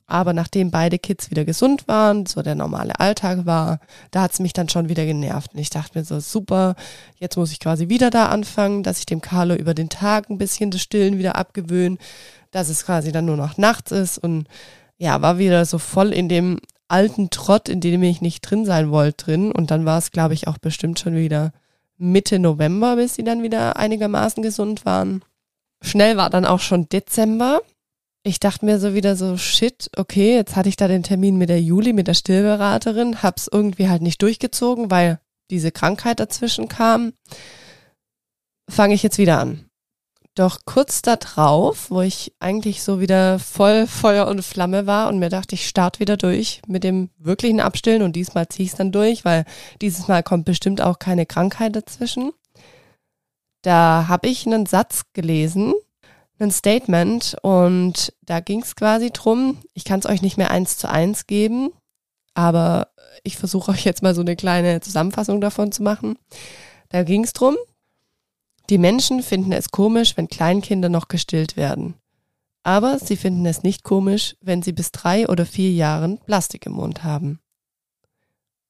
Aber 0.08 0.34
nachdem 0.34 0.70
beide 0.70 1.00
Kids 1.00 1.32
wieder 1.32 1.46
gesund 1.46 1.88
waren, 1.88 2.28
so 2.28 2.44
der 2.44 2.54
normale 2.54 3.00
Alltag 3.00 3.46
war, 3.46 3.80
da 4.12 4.22
hat's 4.22 4.40
mich 4.40 4.54
dann 4.54 4.70
schon 4.70 4.88
wieder 4.88 5.06
genervt. 5.06 5.54
Und 5.54 5.60
ich 5.60 5.72
dachte 5.72 5.98
mir 5.98 6.06
so, 6.06 6.20
super, 6.20 6.76
jetzt 7.18 7.38
muss 7.38 7.52
ich 7.52 7.60
quasi 7.60 7.90
wieder 7.90 8.12
da 8.12 8.28
anfangen, 8.28 8.84
dass 8.84 9.00
ich 9.00 9.08
dem 9.08 9.22
Carlo 9.22 9.56
über 9.56 9.74
den 9.74 9.90
Tag 9.90 10.30
ein 10.30 10.38
bisschen 10.38 10.70
das 10.70 10.82
Stillen 10.82 11.18
wieder 11.18 11.36
abgewöhne, 11.36 11.98
dass 12.52 12.70
es 12.70 12.86
quasi 12.86 13.12
dann 13.12 13.26
nur 13.26 13.38
noch 13.38 13.58
nachts 13.58 13.92
ist. 13.92 14.20
Und 14.20 14.48
ja, 14.98 15.22
war 15.24 15.40
wieder 15.40 15.66
so 15.66 15.80
voll 15.80 16.14
in 16.14 16.30
dem 16.30 16.60
alten 16.88 17.32
Trott, 17.32 17.68
in 17.68 17.82
dem 17.82 18.04
ich 18.04 18.22
nicht 18.22 18.42
drin 18.42 18.66
sein 18.66 18.92
wollte, 18.92 19.26
drin. 19.26 19.52
Und 19.52 19.72
dann 19.72 19.86
war 19.86 19.98
es, 19.98 20.12
glaube 20.12 20.36
ich, 20.36 20.48
auch 20.48 20.60
bestimmt 20.60 21.00
schon 21.00 21.16
wieder 21.16 21.52
Mitte 21.98 22.38
November, 22.38 22.96
bis 22.98 23.16
sie 23.16 23.24
dann 23.24 23.42
wieder 23.42 23.78
einigermaßen 23.78 24.44
gesund 24.44 24.86
waren. 24.86 25.24
Schnell 25.82 26.16
war 26.16 26.30
dann 26.30 26.46
auch 26.46 26.60
schon 26.60 26.90
Dezember 26.90 27.62
ich 28.26 28.40
dachte 28.40 28.66
mir 28.66 28.80
so 28.80 28.96
wieder 28.96 29.16
so, 29.16 29.38
shit, 29.38 29.90
okay, 29.96 30.34
jetzt 30.36 30.56
hatte 30.56 30.68
ich 30.68 30.76
da 30.76 30.88
den 30.88 31.04
Termin 31.04 31.38
mit 31.38 31.50
der 31.50 31.62
Juli, 31.62 31.94
mit 31.94 32.08
der 32.08 32.16
Stillberaterin, 32.16 33.22
hab's 33.22 33.48
irgendwie 33.52 33.88
halt 33.88 34.02
nicht 34.02 34.20
durchgezogen, 34.20 34.90
weil 34.90 35.20
diese 35.52 35.72
Krankheit 35.72 36.20
dazwischen 36.20 36.68
kam. 36.68 37.14
Fange 38.68 38.96
ich 38.96 39.04
jetzt 39.04 39.20
wieder 39.20 39.40
an. 39.40 39.70
Doch 40.34 40.62
kurz 40.66 41.04
da 41.04 41.18
drauf, 41.18 41.92
wo 41.92 42.02
ich 42.02 42.34
eigentlich 42.40 42.82
so 42.82 43.00
wieder 43.00 43.38
voll 43.38 43.86
Feuer 43.86 44.28
und 44.28 44.42
Flamme 44.42 44.88
war 44.88 45.08
und 45.08 45.20
mir 45.20 45.30
dachte, 45.30 45.54
ich 45.54 45.68
starte 45.68 46.00
wieder 46.00 46.18
durch 46.18 46.64
mit 46.68 46.84
dem 46.84 47.12
wirklichen 47.20 47.60
Abstillen 47.60 48.02
und 48.02 48.16
diesmal 48.16 48.48
ziehe 48.48 48.66
ich 48.66 48.72
es 48.72 48.78
dann 48.78 48.92
durch, 48.92 49.24
weil 49.24 49.46
dieses 49.82 50.08
Mal 50.08 50.24
kommt 50.24 50.46
bestimmt 50.46 50.82
auch 50.82 50.98
keine 50.98 51.28
Krankheit 51.28 51.76
dazwischen. 51.76 52.32
Da 53.62 54.06
habe 54.08 54.28
ich 54.30 54.48
einen 54.48 54.66
Satz 54.66 55.04
gelesen, 55.14 55.76
ein 56.40 56.52
Statement 56.52 57.36
und 57.42 58.14
da 58.22 58.40
ging 58.40 58.62
es 58.62 58.76
quasi 58.76 59.12
drum, 59.12 59.60
ich 59.74 59.86
kann 59.86 60.00
es 60.00 60.06
euch 60.06 60.22
nicht 60.22 60.38
mehr 60.38 60.52
eins 60.52 60.78
zu 60.78 60.90
eins 60.90 61.28
geben, 61.28 61.72
aber 62.34 62.90
ich 63.24 63.38
versuche 63.38 63.72
euch 63.72 63.86
jetzt 63.86 64.04
mal 64.04 64.14
so 64.14 64.22
eine 64.22 64.36
kleine 64.36 64.82
Zusammenfassung 64.82 65.40
davon 65.42 65.72
zu 65.72 65.84
machen. 65.84 66.18
Da 66.90 67.04
ging 67.04 67.24
es 67.24 67.34
drum, 67.34 67.56
die 68.70 68.78
Menschen 68.78 69.24
finden 69.24 69.52
es 69.52 69.70
komisch, 69.70 70.18
wenn 70.18 70.28
Kleinkinder 70.28 70.90
noch 70.90 71.08
gestillt 71.08 71.56
werden. 71.56 71.96
Aber 72.64 72.98
sie 72.98 73.16
finden 73.16 73.46
es 73.46 73.64
nicht 73.64 73.84
komisch, 73.84 74.36
wenn 74.42 74.64
sie 74.64 74.72
bis 74.72 74.92
drei 74.92 75.30
oder 75.30 75.46
vier 75.46 75.72
Jahren 75.72 76.18
Plastik 76.20 76.66
im 76.66 76.74
Mund 76.74 77.04
haben. 77.04 77.40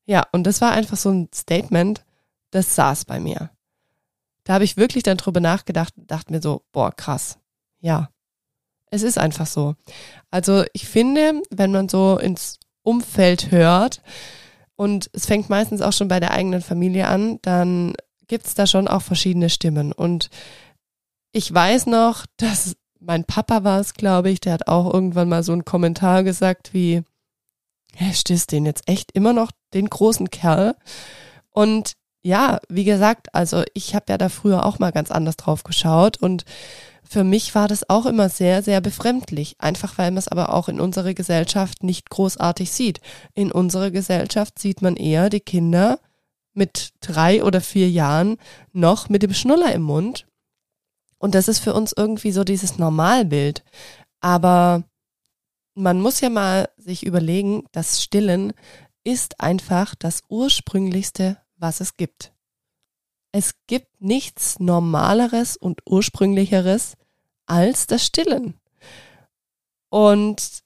Ja, 0.05 0.27
und 0.31 0.43
das 0.43 0.61
war 0.61 0.71
einfach 0.71 0.97
so 0.97 1.09
ein 1.09 1.29
Statement, 1.33 2.05
das 2.51 2.75
saß 2.75 3.05
bei 3.05 3.19
mir. 3.19 3.51
Da 4.43 4.53
habe 4.53 4.63
ich 4.65 4.77
wirklich 4.77 5.03
dann 5.03 5.17
drüber 5.17 5.39
nachgedacht 5.39 5.97
und 5.97 6.11
dachte 6.11 6.31
mir 6.31 6.41
so, 6.41 6.63
boah, 6.71 6.91
krass. 6.91 7.39
Ja, 7.79 8.09
es 8.91 9.03
ist 9.03 9.17
einfach 9.17 9.47
so. 9.47 9.75
Also 10.31 10.63
ich 10.73 10.87
finde, 10.87 11.41
wenn 11.49 11.71
man 11.71 11.89
so 11.89 12.17
ins 12.17 12.59
Umfeld 12.83 13.51
hört, 13.51 14.01
und 14.75 15.09
es 15.13 15.25
fängt 15.25 15.49
meistens 15.49 15.81
auch 15.81 15.93
schon 15.93 16.07
bei 16.07 16.19
der 16.19 16.31
eigenen 16.31 16.61
Familie 16.61 17.07
an, 17.07 17.39
dann 17.41 17.93
gibt 18.27 18.45
es 18.45 18.55
da 18.55 18.67
schon 18.67 18.87
auch 18.87 19.01
verschiedene 19.01 19.49
Stimmen. 19.49 19.91
Und 19.91 20.29
ich 21.31 21.53
weiß 21.53 21.85
noch, 21.87 22.25
dass 22.37 22.75
mein 22.99 23.23
Papa 23.23 23.63
war 23.63 23.79
es, 23.79 23.93
glaube 23.93 24.29
ich, 24.31 24.39
der 24.39 24.53
hat 24.53 24.67
auch 24.67 24.91
irgendwann 24.93 25.29
mal 25.29 25.43
so 25.43 25.51
einen 25.51 25.65
Kommentar 25.65 26.23
gesagt 26.23 26.73
wie, 26.73 27.03
hä, 27.93 28.13
stehst 28.13 28.51
den 28.51 28.65
jetzt 28.65 28.83
echt 28.87 29.11
immer 29.11 29.33
noch 29.33 29.51
den 29.73 29.89
großen 29.89 30.29
Kerl? 30.29 30.75
Und 31.51 31.93
ja, 32.25 32.59
wie 32.69 32.85
gesagt, 32.85 33.33
also 33.35 33.63
ich 33.75 33.93
habe 33.93 34.05
ja 34.09 34.17
da 34.17 34.29
früher 34.29 34.65
auch 34.65 34.79
mal 34.79 34.91
ganz 34.91 35.11
anders 35.11 35.37
drauf 35.37 35.63
geschaut 35.63 36.17
und 36.17 36.43
für 37.07 37.23
mich 37.23 37.53
war 37.53 37.67
das 37.67 37.87
auch 37.87 38.07
immer 38.07 38.29
sehr, 38.29 38.63
sehr 38.63 38.81
befremdlich. 38.81 39.55
Einfach 39.59 39.99
weil 39.99 40.09
man 40.09 40.17
es 40.17 40.27
aber 40.27 40.51
auch 40.51 40.67
in 40.67 40.79
unserer 40.79 41.13
Gesellschaft 41.13 41.83
nicht 41.83 42.09
großartig 42.09 42.71
sieht. 42.71 42.99
In 43.35 43.51
unserer 43.51 43.91
Gesellschaft 43.91 44.57
sieht 44.57 44.81
man 44.81 44.95
eher 44.95 45.29
die 45.29 45.39
Kinder 45.39 45.99
mit 46.55 46.93
drei 46.99 47.43
oder 47.43 47.61
vier 47.61 47.91
Jahren 47.91 48.37
noch 48.73 49.07
mit 49.07 49.21
dem 49.21 49.35
Schnuller 49.35 49.71
im 49.71 49.83
Mund. 49.83 50.25
Und 51.19 51.35
das 51.35 51.47
ist 51.47 51.59
für 51.59 51.75
uns 51.75 51.93
irgendwie 51.95 52.31
so 52.31 52.43
dieses 52.43 52.79
Normalbild. 52.79 53.63
Aber 54.19 54.83
man 55.75 56.01
muss 56.01 56.21
ja 56.21 56.31
mal 56.31 56.69
sich 56.77 57.05
überlegen, 57.05 57.65
das 57.71 58.01
Stillen 58.01 58.51
ist 59.03 59.39
einfach 59.39 59.93
das 59.93 60.21
ursprünglichste, 60.27 61.37
was 61.57 61.79
es 61.79 61.97
gibt. 61.97 62.33
Es 63.31 63.55
gibt 63.67 64.01
nichts 64.01 64.59
Normaleres 64.59 65.57
und 65.57 65.81
Ursprünglicheres 65.85 66.95
als 67.45 67.87
das 67.87 68.05
Stillen. 68.05 68.59
Und 69.89 70.63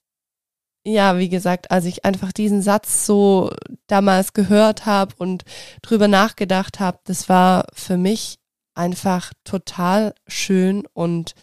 ja, 0.85 1.17
wie 1.17 1.29
gesagt, 1.29 1.71
als 1.71 1.85
ich 1.85 2.05
einfach 2.05 2.31
diesen 2.31 2.61
Satz 2.61 3.05
so 3.05 3.51
damals 3.87 4.33
gehört 4.33 4.85
habe 4.85 5.13
und 5.17 5.43
drüber 5.81 6.07
nachgedacht 6.07 6.79
habe, 6.79 6.99
das 7.03 7.29
war 7.29 7.65
für 7.73 7.97
mich 7.97 8.39
einfach 8.73 9.33
total 9.43 10.13
schön 10.27 10.85
und 10.93 11.35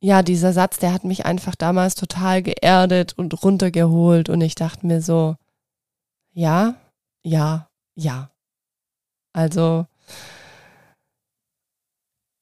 ja, 0.00 0.24
dieser 0.24 0.52
Satz, 0.52 0.78
der 0.78 0.92
hat 0.92 1.04
mich 1.04 1.26
einfach 1.26 1.54
damals 1.54 1.94
total 1.94 2.42
geerdet 2.42 3.12
und 3.16 3.44
runtergeholt 3.44 4.28
und 4.28 4.40
ich 4.40 4.56
dachte 4.56 4.84
mir 4.84 5.00
so, 5.00 5.36
ja, 6.32 6.74
ja, 7.22 7.68
ja, 7.94 8.31
Also 9.32 9.86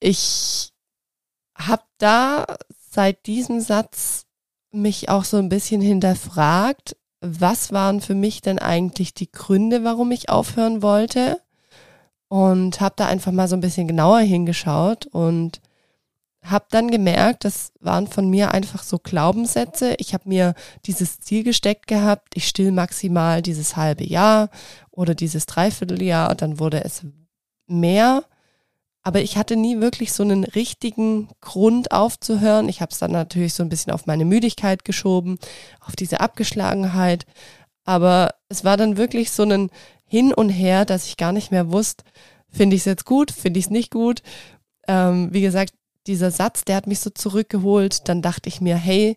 ich 0.01 0.73
habe 1.57 1.83
da 1.99 2.47
seit 2.91 3.27
diesem 3.27 3.61
Satz 3.61 4.27
mich 4.73 5.09
auch 5.09 5.25
so 5.25 5.37
ein 5.37 5.49
bisschen 5.49 5.81
hinterfragt, 5.81 6.97
was 7.21 7.73
waren 7.73 8.01
für 8.01 8.15
mich 8.15 8.41
denn 8.41 8.59
eigentlich 8.59 9.15
die 9.15 9.31
Gründe, 9.31 9.85
warum 9.85 10.11
ich 10.11 10.31
aufhören 10.31 10.83
wollte? 10.83 11.41
Und 12.29 12.81
habe 12.81 12.95
da 12.97 13.07
einfach 13.07 13.33
mal 13.33 13.49
so 13.49 13.57
ein 13.57 13.61
bisschen 13.61 13.89
genauer 13.89 14.21
hingeschaut 14.21 15.07
und 15.07 15.61
habe 16.45 16.67
dann 16.71 16.91
gemerkt, 16.91 17.45
das 17.45 17.73
waren 17.81 18.07
von 18.07 18.29
mir 18.29 18.53
einfach 18.53 18.83
so 18.83 18.99
Glaubenssätze. 18.99 19.95
Ich 19.99 20.15
habe 20.15 20.29
mir 20.29 20.55
dieses 20.87 21.21
Ziel 21.21 21.45
gesteckt 21.45 21.87
gehabt, 21.87 22.29
ich 22.35 22.49
still 22.49 22.73
maximal 22.73 23.43
dieses 23.43 23.77
halbe 23.77 24.05
Jahr 24.05 24.49
oder 24.91 25.15
dieses 25.15 25.47
Dreivierteljahr, 25.47 26.35
dann 26.35 26.59
wurde 26.59 26.83
es 26.85 27.05
mehr. 27.67 28.25
Aber 29.03 29.23
ich 29.23 29.37
hatte 29.37 29.57
nie 29.57 29.81
wirklich 29.81 30.13
so 30.13 30.23
einen 30.23 30.45
richtigen 30.45 31.29
Grund 31.41 31.93
aufzuhören. 31.93 32.69
Ich 32.69 32.81
habe 32.83 32.93
es 32.93 32.99
dann 32.99 33.13
natürlich 33.13 33.55
so 33.55 33.63
ein 33.63 33.71
bisschen 33.71 33.93
auf 33.93 34.07
meine 34.07 34.25
Müdigkeit 34.25 34.85
geschoben, 34.85 35.39
auf 35.81 35.97
diese 35.97 36.21
Abgeschlagenheit. 36.21 37.27
Aber 37.85 38.35
es 38.49 38.65
war 38.65 38.77
dann 38.77 38.97
wirklich 38.97 39.31
so 39.31 39.43
ein 39.45 39.71
Hin 40.05 40.35
und 40.35 40.51
Her, 40.51 40.85
dass 40.85 41.07
ich 41.07 41.17
gar 41.17 41.33
nicht 41.33 41.51
mehr 41.51 41.73
wusste, 41.73 42.05
finde 42.49 42.77
ich 42.77 42.83
es 42.83 42.87
jetzt 42.87 43.05
gut, 43.05 43.31
finde 43.31 43.59
ich 43.59 43.67
es 43.67 43.71
nicht 43.71 43.91
gut. 43.91 44.23
Ähm, 44.87 45.33
wie 45.33 45.41
gesagt, 45.41 45.73
dieser 46.07 46.31
Satz, 46.31 46.65
der 46.65 46.77
hat 46.77 46.87
mich 46.87 47.01
so 47.01 47.11
zurückgeholt. 47.11 48.09
Dann 48.09 48.23
dachte 48.23 48.49
ich 48.49 48.61
mir, 48.61 48.77
hey, 48.77 49.17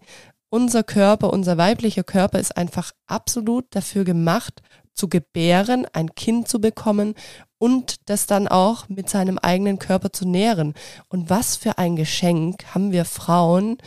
unser 0.50 0.84
Körper, 0.84 1.34
unser 1.34 1.58
weiblicher 1.58 2.04
Körper 2.04 2.40
ist 2.40 2.56
einfach 2.56 2.92
absolut 3.08 3.66
dafür 3.72 4.04
gemacht, 4.04 4.62
zu 4.94 5.08
gebären, 5.08 5.88
ein 5.94 6.14
Kind 6.14 6.48
zu 6.48 6.62
bekommen 6.62 7.16
und 7.58 8.10
das 8.10 8.28
dann 8.28 8.48
auch 8.48 8.88
mit 8.90 9.10
seinem 9.10 9.40
eigenen 9.40 9.80
Körper 9.80 10.12
zu 10.12 10.28
nähren. 10.28 10.76
Und 11.08 11.30
was 11.30 11.56
für 11.56 11.78
ein 11.78 11.96
Geschenk 11.96 12.66
haben 12.76 12.92
wir 12.92 13.06
Frauen, 13.06 13.78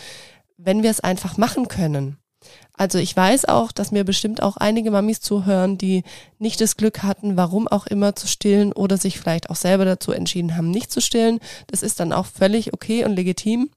wenn 0.56 0.82
wir 0.82 0.90
es 0.90 1.00
einfach 1.00 1.37
machen 1.37 1.68
können. 1.68 2.18
Also 2.76 2.98
ich 2.98 3.16
weiß 3.16 3.46
auch, 3.46 3.72
dass 3.72 3.90
mir 3.90 4.04
bestimmt 4.04 4.42
auch 4.42 4.56
einige 4.56 4.90
Mamis 4.90 5.20
zuhören, 5.20 5.78
die 5.78 6.04
nicht 6.38 6.60
das 6.60 6.76
Glück 6.76 7.02
hatten, 7.02 7.36
warum 7.36 7.68
auch 7.68 7.86
immer 7.86 8.14
zu 8.14 8.26
stillen 8.26 8.72
oder 8.72 8.98
sich 8.98 9.18
vielleicht 9.18 9.48
auch 9.50 9.56
selber 9.56 9.84
dazu 9.84 10.12
entschieden 10.12 10.56
haben, 10.56 10.70
nicht 10.70 10.90
zu 10.92 11.00
stillen. 11.00 11.40
Das 11.68 11.82
ist 11.82 12.00
dann 12.00 12.12
auch 12.12 12.26
völlig 12.26 12.74
okay 12.74 13.04
und 13.04 13.16
legitim. 13.16 13.70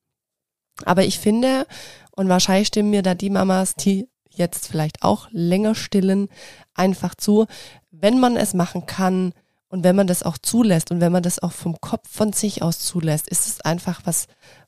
Aber 0.85 1.03
ich 1.03 1.19
finde, 1.19 1.65
und 2.11 2.29
wahrscheinlich 2.29 2.67
stimmen 2.67 2.89
mir 2.89 3.01
da 3.01 3.15
die 3.15 3.29
Mamas, 3.29 3.75
die 3.75 4.07
jetzt 4.29 4.67
vielleicht 4.67 5.03
auch 5.03 5.27
länger 5.31 5.75
stillen, 5.75 6.29
einfach 6.73 7.15
zu, 7.15 7.47
wenn 7.91 8.19
man 8.19 8.37
es 8.37 8.53
machen 8.53 8.85
kann, 8.85 9.33
und 9.69 9.83
wenn 9.83 9.95
man 9.95 10.07
das 10.07 10.23
auch 10.23 10.37
zulässt 10.37 10.91
und 10.91 10.99
wenn 10.99 11.11
man 11.11 11.23
das 11.23 11.39
auch 11.39 11.51
vom 11.51 11.79
Kopf 11.79 12.09
von 12.09 12.33
sich 12.33 12.61
aus 12.61 12.79
zulässt, 12.79 13.29
ist 13.29 13.47
es 13.47 13.61
einfach 13.61 14.01
was 14.03 14.27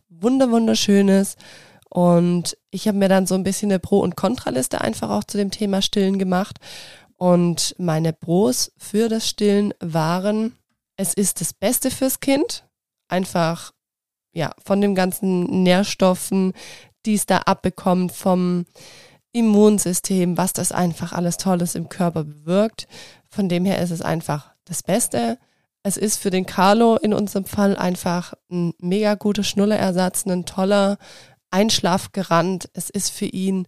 wunder 0.09 0.51
wunderschönes. 0.51 1.35
Und 1.93 2.57
ich 2.69 2.87
habe 2.87 2.97
mir 2.97 3.09
dann 3.09 3.27
so 3.27 3.35
ein 3.35 3.43
bisschen 3.43 3.69
eine 3.69 3.79
Pro- 3.79 3.99
und 3.99 4.15
Kontraliste 4.15 4.79
einfach 4.79 5.09
auch 5.09 5.25
zu 5.25 5.37
dem 5.37 5.51
Thema 5.51 5.81
Stillen 5.81 6.17
gemacht. 6.17 6.57
Und 7.17 7.75
meine 7.77 8.13
Pros 8.13 8.71
für 8.77 9.09
das 9.09 9.27
Stillen 9.27 9.73
waren, 9.81 10.55
es 10.95 11.13
ist 11.13 11.41
das 11.41 11.51
Beste 11.51 11.91
fürs 11.91 12.21
Kind. 12.21 12.65
Einfach, 13.09 13.73
ja, 14.31 14.51
von 14.63 14.79
den 14.79 14.95
ganzen 14.95 15.63
Nährstoffen, 15.63 16.53
die 17.05 17.15
es 17.15 17.25
da 17.25 17.39
abbekommt, 17.39 18.13
vom 18.13 18.65
Immunsystem, 19.33 20.37
was 20.37 20.53
das 20.53 20.71
einfach 20.71 21.11
alles 21.11 21.35
Tolles 21.35 21.75
im 21.75 21.89
Körper 21.89 22.23
bewirkt. 22.23 22.87
Von 23.27 23.49
dem 23.49 23.65
her 23.65 23.81
ist 23.81 23.91
es 23.91 24.01
einfach 24.01 24.53
das 24.63 24.81
Beste. 24.81 25.37
Es 25.83 25.97
ist 25.97 26.17
für 26.17 26.29
den 26.29 26.45
Carlo 26.45 26.95
in 26.95 27.13
unserem 27.13 27.43
Fall 27.43 27.75
einfach 27.75 28.33
ein 28.49 28.73
mega 28.79 29.15
guter 29.15 29.43
Schnullerersatz, 29.43 30.25
ein 30.25 30.45
toller 30.45 30.97
Einschlafgerand. 31.51 32.69
Es 32.73 32.89
ist 32.89 33.09
für 33.09 33.25
ihn 33.25 33.67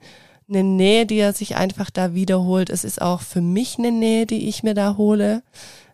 eine 0.49 0.63
Nähe, 0.63 1.05
die 1.05 1.17
er 1.17 1.33
sich 1.33 1.55
einfach 1.55 1.89
da 1.89 2.13
wiederholt. 2.13 2.69
Es 2.69 2.83
ist 2.83 3.01
auch 3.01 3.21
für 3.21 3.41
mich 3.41 3.77
eine 3.77 3.91
Nähe, 3.91 4.25
die 4.25 4.49
ich 4.49 4.63
mir 4.63 4.73
da 4.73 4.97
hole. 4.97 5.43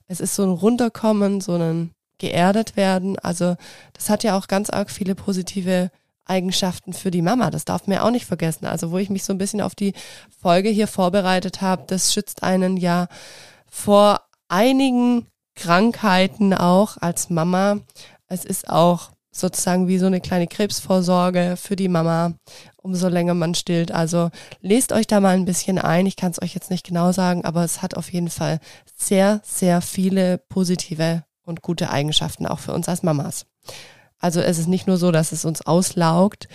Es 0.08 0.20
ist 0.20 0.36
so 0.36 0.44
ein 0.44 0.50
Runterkommen, 0.50 1.42
so 1.42 1.54
ein 1.54 1.92
geerdet 2.18 2.76
werden. 2.76 3.18
Also 3.20 3.56
das 3.94 4.10
hat 4.10 4.24
ja 4.24 4.38
auch 4.38 4.48
ganz 4.48 4.70
arg 4.70 4.92
viele 4.92 5.16
positive 5.16 5.90
Eigenschaften 6.26 6.94
für 6.94 7.10
die 7.10 7.24
Mama. 7.24 7.50
Das 7.50 7.66
darf 7.66 7.88
man 7.88 7.98
ja 7.98 8.04
auch 8.04 8.12
nicht 8.12 8.26
vergessen. 8.26 8.66
Also 8.66 8.92
wo 8.92 8.98
ich 9.00 9.10
mich 9.10 9.24
so 9.24 9.34
ein 9.34 9.40
bisschen 9.40 9.62
auf 9.62 9.74
die 9.74 9.94
Folge 10.42 10.70
hier 10.70 10.88
vorbereitet 10.88 11.62
habe, 11.62 11.86
das 11.88 12.14
schützt 12.14 12.44
einen 12.44 12.78
ja 12.78 13.08
vor 13.68 14.22
einigen 14.48 15.26
Krankheiten 15.56 16.54
auch 16.54 16.98
als 16.98 17.30
Mama. 17.30 17.80
Es 18.28 18.46
ist 18.46 18.70
auch 18.70 19.12
sozusagen 19.32 19.88
wie 19.88 19.98
so 19.98 20.08
eine 20.08 20.22
kleine 20.22 20.48
Krebsvorsorge 20.48 21.56
für 21.56 21.76
die 21.76 21.88
Mama, 21.88 22.34
umso 22.78 23.08
länger 23.08 23.34
man 23.34 23.56
stillt. 23.56 23.92
Also 23.92 24.30
lest 24.62 24.92
euch 24.92 25.08
da 25.08 25.20
mal 25.20 25.36
ein 25.36 25.46
bisschen 25.46 25.78
ein. 25.78 26.06
Ich 26.06 26.16
kann 26.16 26.32
es 26.32 26.42
euch 26.42 26.54
jetzt 26.54 26.72
nicht 26.72 26.86
genau 26.86 27.12
sagen, 27.12 27.46
aber 27.46 27.64
es 27.64 27.82
hat 27.82 27.96
auf 27.96 28.12
jeden 28.12 28.30
Fall 28.30 28.60
sehr, 28.96 29.42
sehr 29.44 29.82
viele 29.82 30.40
positive 30.50 31.24
und 31.44 31.62
gute 31.62 31.90
Eigenschaften 31.90 32.46
auch 32.46 32.60
für 32.60 32.74
uns 32.74 32.90
als 32.90 33.04
Mamas. 33.04 33.46
Also 34.20 34.42
es 34.42 34.58
ist 34.58 34.68
nicht 34.68 34.88
nur 34.88 34.98
so, 34.98 35.12
dass 35.12 35.32
es 35.32 35.46
uns 35.46 35.62
auslaugt. 35.62 36.48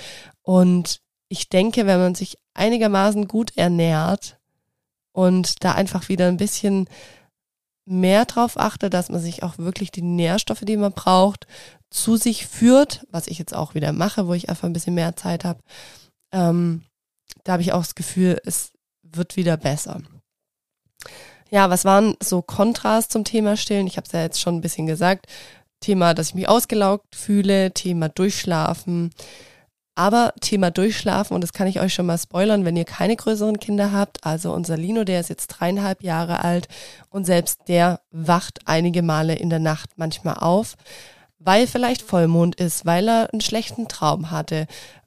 Und 0.43 1.01
ich 1.29 1.49
denke, 1.49 1.87
wenn 1.87 1.99
man 1.99 2.15
sich 2.15 2.39
einigermaßen 2.55 3.27
gut 3.27 3.57
ernährt 3.57 4.39
und 5.13 5.65
da 5.65 5.73
einfach 5.73 6.09
wieder 6.09 6.29
ein 6.29 6.37
bisschen 6.37 6.89
mehr 7.87 8.25
darauf 8.25 8.59
achte, 8.59 8.91
dass 8.91 9.11
man 9.11 9.21
sich 9.21 9.43
auch 9.43 9.59
wirklich 9.59 9.91
die 9.91 10.03
Nährstoffe, 10.03 10.63
die 10.63 10.77
man 10.77 10.93
braucht, 10.93 11.47
zu 11.95 12.17
sich 12.17 12.47
führt, 12.47 13.07
was 13.11 13.29
ich 13.29 13.39
jetzt 13.39 13.55
auch 13.55 13.75
wieder 13.75 13.93
mache, 13.93 14.27
wo 14.27 14.35
ich 14.35 14.49
einfach 14.49 14.65
ein 14.65 14.73
bisschen 14.73 14.95
mehr 14.95 15.15
Zeit 15.15 15.45
habe. 15.45 15.61
Ähm, 16.33 16.83
da 17.45 17.53
habe 17.53 17.63
ich 17.63 17.73
auch 17.73 17.83
das 17.83 17.95
Gefühl, 17.95 18.41
es 18.45 18.73
wird 19.03 19.37
wieder 19.37 19.57
besser. 19.57 20.03
Ja, 21.51 21.71
was 21.71 21.85
waren 21.85 22.17
so 22.21 22.43
Kontrast 22.43 23.13
zum 23.13 23.23
Thema 23.23 23.57
Stillen? 23.57 23.87
Ich 23.87 23.97
habe 23.97 24.07
es 24.07 24.13
ja 24.13 24.23
jetzt 24.23 24.41
schon 24.41 24.57
ein 24.57 24.61
bisschen 24.61 24.87
gesagt. 24.87 25.27
Thema, 25.79 26.15
dass 26.15 26.31
ich 26.31 26.35
mich 26.35 26.49
ausgelaugt 26.49 27.15
fühle, 27.15 27.73
Thema 27.73 28.09
Durchschlafen, 28.09 29.11
aber 29.95 30.35
Thema 30.41 30.73
Durchschlafen, 30.73 31.37
und 31.37 31.43
das 31.43 31.53
kann 31.53 31.69
ich 31.69 31.81
euch 31.81 31.95
schon 31.95 32.07
mal 32.07 32.19
spoilern, 32.19 32.65
wenn 32.65 32.77
ihr 32.77 32.85
keine 32.85 33.15
größeren 33.15 33.61
Kinder 33.61 33.93
habt. 33.93 34.25
Also 34.25 34.53
unser 34.53 34.77
Lino, 34.77 35.05
der 35.05 35.21
ist 35.21 35.29
jetzt 35.29 35.47
dreieinhalb 35.47 36.03
Jahre 36.03 36.43
alt 36.43 36.67
und 37.11 37.25
selbst 37.25 37.69
der 37.69 38.01
wacht 38.11 38.61
einige 38.65 39.03
Male 39.03 39.37
in 39.37 39.51
der 39.51 39.61
Nacht 39.61 39.91
manchmal 39.97 40.39
auf, 40.39 40.75
weil 41.45 41.67
vielleicht 41.67 42.03
Vollmond 42.03 42.57
ist, 42.57 42.87
weil 42.87 43.09
er 43.09 43.33
einen 43.33 43.41
schlechten 43.41 43.87
Traum 43.89 44.31
hatte, 44.31 44.67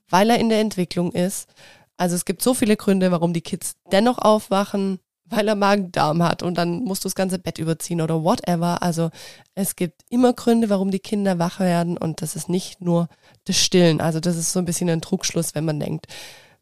weil 0.10 0.30
er 0.30 0.39
in 0.39 0.50
der 0.50 0.60
Entwicklung 0.60 1.12
ist. 1.12 1.50
Also 1.97 2.15
es 2.15 2.26
gibt 2.26 2.41
so 2.41 2.54
viele 2.54 2.78
Gründe, 2.78 3.12
warum 3.12 3.34
die 3.34 3.41
Kids 3.41 3.76
dennoch 3.91 4.19
aufwachen, 4.19 5.00
weil 5.26 5.47
er 5.47 5.56
Magen-Darm 5.56 6.23
hat 6.23 6.43
und 6.43 6.58
dann 6.58 6.84
musst 6.84 7.04
du 7.04 7.08
das 7.08 7.15
ganze 7.15 7.39
Bett 7.39 7.58
überziehen 7.58 8.02
oder 8.02 8.23
whatever. 8.23 8.82
Also 8.82 9.10
es 9.56 9.76
gibt 9.76 10.04
immer 10.10 10.34
Gründe, 10.34 10.69
warum 10.69 10.91
die 10.91 11.00
Kinder 11.00 11.39
wach 11.39 11.60
werden 11.60 11.97
und 11.97 12.21
das 12.21 12.36
ist 12.36 12.50
nicht 12.50 12.82
nur 12.82 13.10
das 13.45 13.58
Stillen. 13.58 14.00
Also 14.00 14.19
das 14.19 14.38
ist 14.38 14.54
so 14.54 14.60
ein 14.60 14.65
bisschen 14.65 14.89
ein 14.89 15.02
Trugschluss, 15.02 15.56
wenn 15.56 15.65
man 15.65 15.80
denkt, 15.80 16.08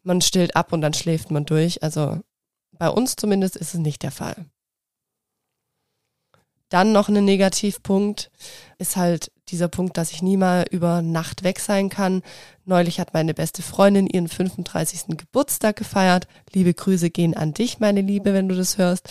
man 0.02 0.20
stillt 0.20 0.56
ab 0.56 0.72
und 0.72 0.80
dann 0.80 0.94
schläft 0.94 1.30
man 1.30 1.44
durch. 1.44 1.82
Also 1.82 2.20
bei 2.72 2.88
uns 2.88 3.16
zumindest 3.16 3.56
ist 3.56 3.74
es 3.74 3.80
nicht 3.80 4.02
der 4.02 4.10
Fall. 4.10 4.46
Dann 6.68 6.92
noch 6.92 7.08
ein 7.08 7.24
Negativpunkt 7.24 8.30
ist 8.78 8.96
halt 8.96 9.30
dieser 9.48 9.68
Punkt, 9.68 9.96
dass 9.96 10.10
ich 10.10 10.22
nie 10.22 10.36
mal 10.36 10.64
über 10.70 11.00
Nacht 11.00 11.44
weg 11.44 11.60
sein 11.60 11.88
kann. 11.88 12.22
Neulich 12.64 12.98
hat 12.98 13.14
meine 13.14 13.34
beste 13.34 13.62
Freundin 13.62 14.08
ihren 14.08 14.28
35. 14.28 15.16
Geburtstag 15.16 15.76
gefeiert. 15.76 16.26
Liebe 16.52 16.74
Grüße 16.74 17.10
gehen 17.10 17.36
an 17.36 17.54
dich, 17.54 17.78
meine 17.78 18.00
Liebe, 18.00 18.34
wenn 18.34 18.48
du 18.48 18.56
das 18.56 18.78
hörst. 18.78 19.08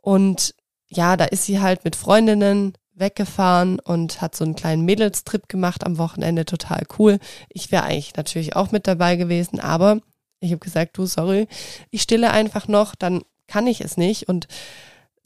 Und 0.00 0.54
ja, 0.86 1.16
da 1.16 1.24
ist 1.24 1.44
sie 1.44 1.60
halt 1.60 1.84
mit 1.84 1.96
Freundinnen 1.96 2.74
weggefahren 2.94 3.80
und 3.80 4.20
hat 4.20 4.36
so 4.36 4.44
einen 4.44 4.54
kleinen 4.54 4.84
Mädelstrip 4.84 5.48
gemacht 5.48 5.84
am 5.84 5.98
Wochenende, 5.98 6.44
total 6.44 6.84
cool. 6.98 7.18
Ich 7.48 7.72
wäre 7.72 7.82
eigentlich 7.82 8.14
natürlich 8.16 8.54
auch 8.54 8.70
mit 8.70 8.86
dabei 8.86 9.16
gewesen, 9.16 9.58
aber 9.58 10.00
ich 10.40 10.52
habe 10.52 10.60
gesagt, 10.60 10.96
du, 10.96 11.06
sorry, 11.06 11.48
ich 11.90 12.02
stille 12.02 12.30
einfach 12.30 12.68
noch, 12.68 12.94
dann 12.94 13.22
kann 13.48 13.66
ich 13.66 13.80
es 13.80 13.96
nicht 13.96 14.28
und 14.28 14.46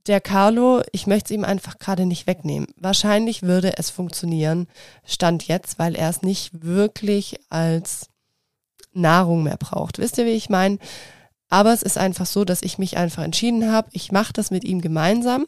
der 0.09 0.21
Carlo, 0.21 0.83
ich 0.93 1.07
möchte 1.07 1.27
es 1.27 1.39
ihm 1.39 1.45
einfach 1.45 1.79
gerade 1.79 2.07
nicht 2.07 2.27
wegnehmen. 2.27 2.67
Wahrscheinlich 2.77 3.43
würde 3.43 3.77
es 3.77 3.91
funktionieren, 3.91 4.67
stand 5.05 5.47
jetzt, 5.47 5.79
weil 5.79 5.95
er 5.95 6.09
es 6.09 6.23
nicht 6.23 6.65
wirklich 6.65 7.39
als 7.51 8.09
Nahrung 8.93 9.43
mehr 9.43 9.59
braucht. 9.59 9.99
Wisst 9.99 10.19
ihr, 10.19 10.27
wie 10.27 10.31
ich 10.31 10.49
meine? 10.49 10.79
Aber 11.51 11.73
es 11.73 11.83
ist 11.83 11.97
einfach 11.97 12.27
so, 12.27 12.45
dass 12.45 12.63
ich 12.63 12.79
mich 12.79 12.99
einfach 12.99 13.23
entschieden 13.23 13.71
habe, 13.73 13.89
ich 13.93 14.13
mache 14.13 14.35
das 14.35 14.51
mit 14.51 14.65
ihm 14.65 14.83
gemeinsam 14.83 15.47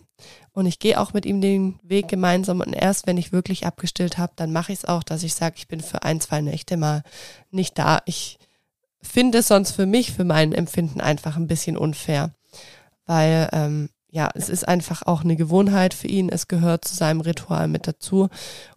und 0.53 0.65
ich 0.65 0.79
gehe 0.79 0.99
auch 0.99 1.13
mit 1.13 1.27
ihm 1.27 1.43
den 1.43 1.79
Weg 1.83 2.09
gemeinsam 2.09 2.61
und 2.61 2.73
erst 2.73 3.07
wenn 3.07 3.19
ich 3.19 3.33
wirklich 3.33 3.67
abgestillt 3.67 4.17
habe, 4.17 4.33
dann 4.37 4.53
mache 4.53 4.73
ich 4.73 4.79
es 4.79 4.85
auch, 4.87 5.03
dass 5.03 5.23
ich 5.23 5.35
sage, 5.35 5.57
ich 5.59 5.69
bin 5.69 5.81
für 5.81 6.03
ein, 6.03 6.21
zwei 6.21 6.41
Nächte 6.41 6.79
mal 6.79 7.03
nicht 7.51 7.79
da. 7.79 8.01
Ich 8.07 8.39
finde 9.03 9.39
es 9.39 9.49
sonst 9.49 9.73
für 9.73 9.87
mich, 9.87 10.13
für 10.13 10.25
mein 10.25 10.53
Empfinden 10.53 11.03
einfach 11.03 11.37
ein 11.37 11.47
bisschen 11.47 11.77
unfair, 11.77 12.31
weil 13.05 13.51
ähm, 13.53 13.91
ja, 14.11 14.29
es 14.35 14.49
ist 14.49 14.67
einfach 14.67 15.03
auch 15.07 15.23
eine 15.23 15.37
Gewohnheit 15.37 15.95
für 15.95 16.09
ihn. 16.09 16.29
Es 16.29 16.49
gehört 16.49 16.85
zu 16.85 16.95
seinem 16.95 17.21
Ritual 17.21 17.69
mit 17.69 17.87
dazu. 17.87 18.29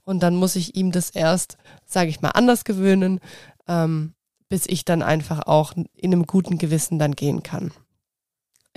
Und 0.04 0.22
dann 0.22 0.36
muss 0.36 0.56
ich 0.56 0.76
ihm 0.76 0.92
das 0.92 1.10
erst, 1.10 1.58
sage 1.86 2.10
ich 2.10 2.22
mal, 2.22 2.30
anders 2.30 2.64
gewöhnen, 2.66 3.20
ähm, 3.68 4.14
bis 4.48 4.66
ich 4.68 4.86
dann 4.86 5.02
einfach 5.02 5.48
auch 5.48 5.74
in 5.74 6.14
einem 6.14 6.28
guten 6.28 6.60
Gewissen 6.60 7.00
dann 7.00 7.16
gehen 7.16 7.42
kann. 7.42 7.72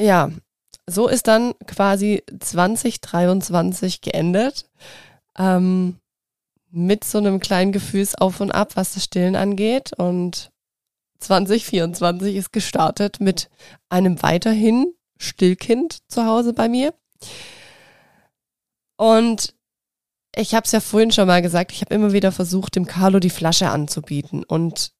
Ja, 0.00 0.30
so 0.86 1.08
ist 1.08 1.26
dann 1.26 1.54
quasi 1.66 2.22
2023 2.38 4.00
geendet. 4.00 4.66
Ähm, 5.38 5.98
mit 6.70 7.04
so 7.04 7.18
einem 7.18 7.40
kleinen 7.40 7.72
Gefühlsauf 7.72 8.40
und 8.40 8.52
ab, 8.52 8.76
was 8.76 8.94
das 8.94 9.04
Stillen 9.04 9.36
angeht. 9.36 9.92
Und 9.96 10.50
2024 11.20 12.36
ist 12.36 12.52
gestartet 12.52 13.20
mit 13.20 13.50
einem 13.88 14.22
weiterhin 14.22 14.95
Stillkind 15.18 15.98
zu 16.08 16.24
Hause 16.24 16.52
bei 16.52 16.68
mir. 16.68 16.94
Und 18.96 19.54
ich 20.34 20.54
habe 20.54 20.64
es 20.64 20.72
ja 20.72 20.80
vorhin 20.80 21.12
schon 21.12 21.26
mal 21.26 21.42
gesagt, 21.42 21.72
ich 21.72 21.80
habe 21.80 21.94
immer 21.94 22.12
wieder 22.12 22.32
versucht, 22.32 22.76
dem 22.76 22.86
Carlo 22.86 23.20
die 23.20 23.30
Flasche 23.30 23.70
anzubieten. 23.70 24.44
Und 24.44 24.92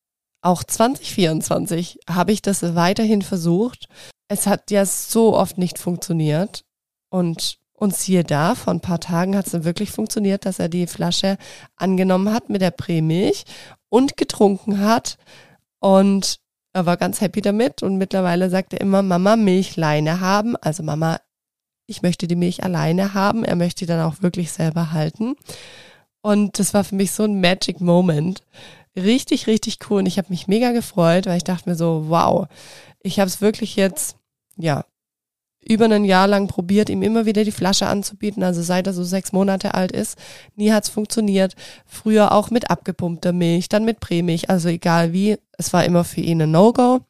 auch 0.42 0.64
2024 0.64 2.00
habe 2.08 2.32
ich 2.32 2.42
das 2.42 2.74
weiterhin 2.74 3.22
versucht. 3.22 3.88
Es 4.28 4.46
hat 4.46 4.70
ja 4.70 4.86
so 4.86 5.36
oft 5.36 5.58
nicht 5.58 5.78
funktioniert. 5.78 6.64
Und 7.10 7.58
und 7.76 7.94
siehe 7.94 8.24
da, 8.24 8.54
vor 8.54 8.72
ein 8.72 8.80
paar 8.80 9.00
Tagen 9.00 9.36
hat 9.36 9.46
es 9.46 9.64
wirklich 9.64 9.90
funktioniert, 9.90 10.46
dass 10.46 10.58
er 10.58 10.68
die 10.68 10.86
Flasche 10.86 11.36
angenommen 11.76 12.32
hat 12.32 12.48
mit 12.48 12.62
der 12.62 12.70
Prämilch 12.70 13.44
und 13.90 14.16
getrunken 14.16 14.80
hat. 14.80 15.18
Und 15.78 16.40
er 16.76 16.84
war 16.84 16.98
ganz 16.98 17.22
happy 17.22 17.40
damit. 17.40 17.82
Und 17.82 17.96
mittlerweile 17.96 18.50
sagt 18.50 18.74
er 18.74 18.82
immer, 18.82 19.02
Mama, 19.02 19.36
Milchleine 19.36 20.20
haben. 20.20 20.56
Also 20.56 20.82
Mama, 20.82 21.20
ich 21.86 22.02
möchte 22.02 22.28
die 22.28 22.36
Milch 22.36 22.64
alleine 22.64 23.14
haben. 23.14 23.44
Er 23.44 23.56
möchte 23.56 23.80
die 23.80 23.86
dann 23.86 24.02
auch 24.02 24.20
wirklich 24.20 24.52
selber 24.52 24.92
halten. 24.92 25.36
Und 26.20 26.58
das 26.58 26.74
war 26.74 26.84
für 26.84 26.94
mich 26.94 27.12
so 27.12 27.24
ein 27.24 27.40
Magic 27.40 27.80
Moment. 27.80 28.42
Richtig, 28.94 29.46
richtig 29.46 29.78
cool. 29.88 30.00
Und 30.00 30.06
ich 30.06 30.18
habe 30.18 30.28
mich 30.28 30.48
mega 30.48 30.72
gefreut, 30.72 31.24
weil 31.26 31.38
ich 31.38 31.44
dachte 31.44 31.68
mir 31.68 31.76
so, 31.76 32.04
wow, 32.08 32.46
ich 33.00 33.20
habe 33.20 33.28
es 33.28 33.40
wirklich 33.40 33.76
jetzt, 33.76 34.16
ja, 34.56 34.84
über 35.68 35.86
ein 35.86 36.04
Jahr 36.04 36.28
lang 36.28 36.46
probiert, 36.48 36.88
ihm 36.88 37.02
immer 37.02 37.26
wieder 37.26 37.44
die 37.44 37.52
Flasche 37.52 37.86
anzubieten, 37.86 38.42
also 38.42 38.62
seit 38.62 38.86
er 38.86 38.92
so 38.92 39.04
sechs 39.04 39.32
Monate 39.32 39.74
alt 39.74 39.92
ist. 39.92 40.18
Nie 40.54 40.72
hat's 40.72 40.88
funktioniert. 40.88 41.54
Früher 41.86 42.32
auch 42.32 42.50
mit 42.50 42.70
abgepumpter 42.70 43.32
Milch, 43.32 43.68
dann 43.68 43.84
mit 43.84 44.00
Prämilch, 44.00 44.50
also 44.50 44.68
egal 44.68 45.12
wie. 45.12 45.38
Es 45.58 45.72
war 45.72 45.84
immer 45.84 46.04
für 46.04 46.20
ihn 46.20 46.42
ein 46.42 46.50
No-Go. 46.50 47.00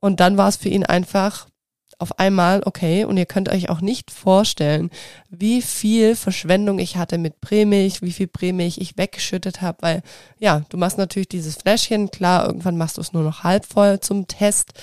Und 0.00 0.20
dann 0.20 0.36
war 0.36 0.48
es 0.48 0.56
für 0.56 0.68
ihn 0.68 0.84
einfach 0.84 1.46
auf 1.98 2.18
einmal 2.18 2.62
okay. 2.64 3.04
Und 3.04 3.16
ihr 3.16 3.26
könnt 3.26 3.48
euch 3.48 3.70
auch 3.70 3.80
nicht 3.80 4.10
vorstellen, 4.10 4.90
wie 5.30 5.62
viel 5.62 6.14
Verschwendung 6.14 6.78
ich 6.78 6.96
hatte 6.96 7.18
mit 7.18 7.40
Prämilch, 7.40 8.02
wie 8.02 8.12
viel 8.12 8.26
Prämilch 8.26 8.78
ich 8.78 8.98
weggeschüttet 8.98 9.62
habe, 9.62 9.78
weil 9.80 10.02
ja, 10.38 10.62
du 10.68 10.76
machst 10.76 10.98
natürlich 10.98 11.28
dieses 11.28 11.56
Fläschchen, 11.56 12.10
klar, 12.10 12.46
irgendwann 12.46 12.76
machst 12.76 12.98
du 12.98 13.00
es 13.00 13.12
nur 13.12 13.22
noch 13.22 13.44
halb 13.44 13.64
voll 13.64 14.00
zum 14.00 14.26
Test 14.26 14.74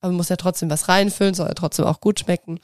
aber 0.00 0.12
muss 0.12 0.28
ja 0.28 0.36
trotzdem 0.36 0.70
was 0.70 0.88
reinfüllen, 0.88 1.34
soll 1.34 1.48
ja 1.48 1.54
trotzdem 1.54 1.84
auch 1.84 2.00
gut 2.00 2.20
schmecken. 2.20 2.60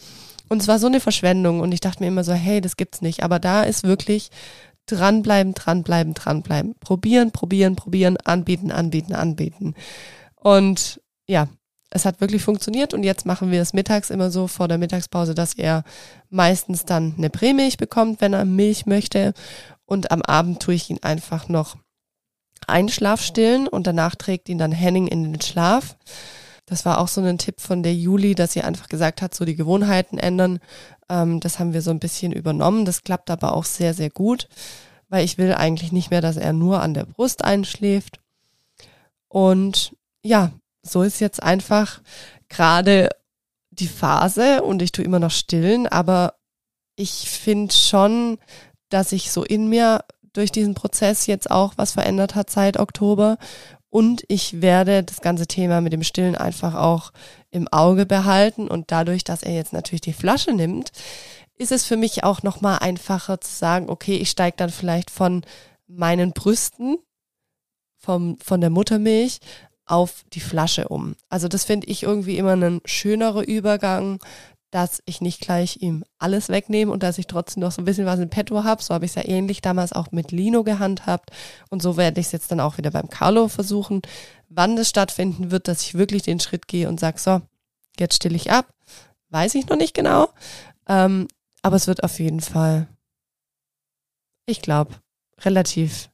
Und 0.48 0.62
es 0.62 0.68
war 0.68 0.78
so 0.78 0.86
eine 0.86 1.00
Verschwendung 1.00 1.60
und 1.60 1.72
ich 1.72 1.80
dachte 1.80 2.02
mir 2.02 2.08
immer 2.08 2.24
so, 2.24 2.32
hey, 2.32 2.60
das 2.60 2.76
gibt's 2.76 3.02
nicht. 3.02 3.22
Aber 3.22 3.38
da 3.38 3.62
ist 3.62 3.82
wirklich 3.82 4.30
dranbleiben, 4.86 5.54
dranbleiben, 5.54 6.14
dranbleiben. 6.14 6.74
Probieren, 6.80 7.32
probieren, 7.32 7.76
probieren, 7.76 8.16
anbieten, 8.18 8.70
anbieten, 8.70 9.14
anbieten. 9.14 9.74
Und 10.36 11.00
ja, 11.26 11.48
es 11.90 12.04
hat 12.04 12.20
wirklich 12.20 12.42
funktioniert 12.42 12.92
und 12.92 13.04
jetzt 13.04 13.24
machen 13.24 13.50
wir 13.50 13.62
es 13.62 13.72
mittags 13.72 14.10
immer 14.10 14.30
so 14.30 14.48
vor 14.48 14.68
der 14.68 14.78
Mittagspause, 14.78 15.34
dass 15.34 15.54
er 15.54 15.84
meistens 16.28 16.84
dann 16.84 17.14
eine 17.16 17.30
Prämilch 17.30 17.76
bekommt, 17.76 18.20
wenn 18.20 18.32
er 18.32 18.44
Milch 18.44 18.84
möchte. 18.84 19.32
Und 19.86 20.10
am 20.10 20.20
Abend 20.22 20.60
tue 20.60 20.74
ich 20.74 20.90
ihn 20.90 21.02
einfach 21.02 21.48
noch 21.48 21.76
einschlafstillen 22.66 23.68
und 23.68 23.86
danach 23.86 24.16
trägt 24.16 24.48
ihn 24.48 24.58
dann 24.58 24.72
Henning 24.72 25.06
in 25.06 25.32
den 25.32 25.40
Schlaf. 25.40 25.96
Das 26.66 26.84
war 26.86 26.98
auch 26.98 27.08
so 27.08 27.20
ein 27.20 27.38
Tipp 27.38 27.60
von 27.60 27.82
der 27.82 27.94
Juli, 27.94 28.34
dass 28.34 28.52
sie 28.52 28.62
einfach 28.62 28.88
gesagt 28.88 29.20
hat, 29.20 29.34
so 29.34 29.44
die 29.44 29.56
Gewohnheiten 29.56 30.18
ändern. 30.18 30.60
Ähm, 31.08 31.40
das 31.40 31.58
haben 31.58 31.74
wir 31.74 31.82
so 31.82 31.90
ein 31.90 32.00
bisschen 32.00 32.32
übernommen. 32.32 32.84
Das 32.84 33.02
klappt 33.02 33.30
aber 33.30 33.54
auch 33.54 33.64
sehr, 33.64 33.92
sehr 33.92 34.10
gut, 34.10 34.48
weil 35.08 35.24
ich 35.24 35.36
will 35.36 35.52
eigentlich 35.52 35.92
nicht 35.92 36.10
mehr, 36.10 36.22
dass 36.22 36.36
er 36.36 36.52
nur 36.52 36.80
an 36.80 36.94
der 36.94 37.04
Brust 37.04 37.44
einschläft. 37.44 38.18
Und 39.28 39.94
ja, 40.22 40.52
so 40.82 41.02
ist 41.02 41.20
jetzt 41.20 41.42
einfach 41.42 42.00
gerade 42.48 43.10
die 43.70 43.88
Phase 43.88 44.62
und 44.62 44.80
ich 44.80 44.92
tue 44.92 45.04
immer 45.04 45.18
noch 45.18 45.30
stillen, 45.30 45.86
aber 45.86 46.34
ich 46.96 47.28
finde 47.30 47.74
schon, 47.74 48.38
dass 48.88 49.12
ich 49.12 49.32
so 49.32 49.42
in 49.42 49.68
mir 49.68 50.04
durch 50.32 50.52
diesen 50.52 50.74
Prozess 50.74 51.26
jetzt 51.26 51.50
auch 51.50 51.74
was 51.76 51.92
verändert 51.92 52.34
hat 52.34 52.50
seit 52.50 52.78
Oktober 52.78 53.38
und 53.94 54.24
ich 54.26 54.60
werde 54.60 55.04
das 55.04 55.20
ganze 55.20 55.46
Thema 55.46 55.80
mit 55.80 55.92
dem 55.92 56.02
Stillen 56.02 56.34
einfach 56.34 56.74
auch 56.74 57.12
im 57.52 57.68
Auge 57.68 58.06
behalten. 58.06 58.66
Und 58.66 58.90
dadurch, 58.90 59.22
dass 59.22 59.44
er 59.44 59.52
jetzt 59.54 59.72
natürlich 59.72 60.00
die 60.00 60.12
Flasche 60.12 60.52
nimmt, 60.52 60.90
ist 61.58 61.70
es 61.70 61.84
für 61.86 61.96
mich 61.96 62.24
auch 62.24 62.42
nochmal 62.42 62.80
einfacher 62.80 63.40
zu 63.40 63.54
sagen, 63.54 63.88
okay, 63.88 64.16
ich 64.16 64.30
steige 64.30 64.56
dann 64.56 64.70
vielleicht 64.70 65.12
von 65.12 65.44
meinen 65.86 66.32
Brüsten, 66.32 66.98
vom, 67.96 68.36
von 68.40 68.60
der 68.60 68.70
Muttermilch 68.70 69.38
auf 69.86 70.24
die 70.32 70.40
Flasche 70.40 70.88
um. 70.88 71.14
Also 71.28 71.46
das 71.46 71.62
finde 71.62 71.86
ich 71.86 72.02
irgendwie 72.02 72.36
immer 72.36 72.56
ein 72.56 72.80
schönerer 72.84 73.46
Übergang, 73.46 74.18
dass 74.74 75.04
ich 75.06 75.20
nicht 75.20 75.40
gleich 75.40 75.76
ihm 75.82 76.02
alles 76.18 76.48
wegnehme 76.48 76.90
und 76.90 77.04
dass 77.04 77.18
ich 77.18 77.28
trotzdem 77.28 77.60
noch 77.60 77.70
so 77.70 77.80
ein 77.80 77.84
bisschen 77.84 78.06
was 78.06 78.18
in 78.18 78.28
petto 78.28 78.64
habe. 78.64 78.82
So 78.82 78.92
habe 78.92 79.04
ich 79.04 79.12
es 79.12 79.14
ja 79.14 79.24
ähnlich 79.24 79.62
damals 79.62 79.92
auch 79.92 80.10
mit 80.10 80.32
Lino 80.32 80.64
gehandhabt. 80.64 81.30
Und 81.70 81.80
so 81.80 81.96
werde 81.96 82.20
ich 82.20 82.26
es 82.26 82.32
jetzt 82.32 82.50
dann 82.50 82.58
auch 82.58 82.76
wieder 82.76 82.90
beim 82.90 83.08
Carlo 83.08 83.46
versuchen. 83.46 84.02
Wann 84.48 84.74
das 84.74 84.88
stattfinden 84.88 85.52
wird, 85.52 85.68
dass 85.68 85.82
ich 85.82 85.94
wirklich 85.94 86.24
den 86.24 86.40
Schritt 86.40 86.66
gehe 86.66 86.88
und 86.88 86.98
sage, 86.98 87.20
so, 87.20 87.40
jetzt 88.00 88.16
stille 88.16 88.34
ich 88.34 88.50
ab. 88.50 88.66
Weiß 89.28 89.54
ich 89.54 89.68
noch 89.68 89.76
nicht 89.76 89.94
genau. 89.94 90.30
Ähm, 90.88 91.28
aber 91.62 91.76
es 91.76 91.86
wird 91.86 92.02
auf 92.02 92.18
jeden 92.18 92.40
Fall, 92.40 92.88
ich 94.44 94.60
glaube, 94.60 94.96
relativ 95.42 96.10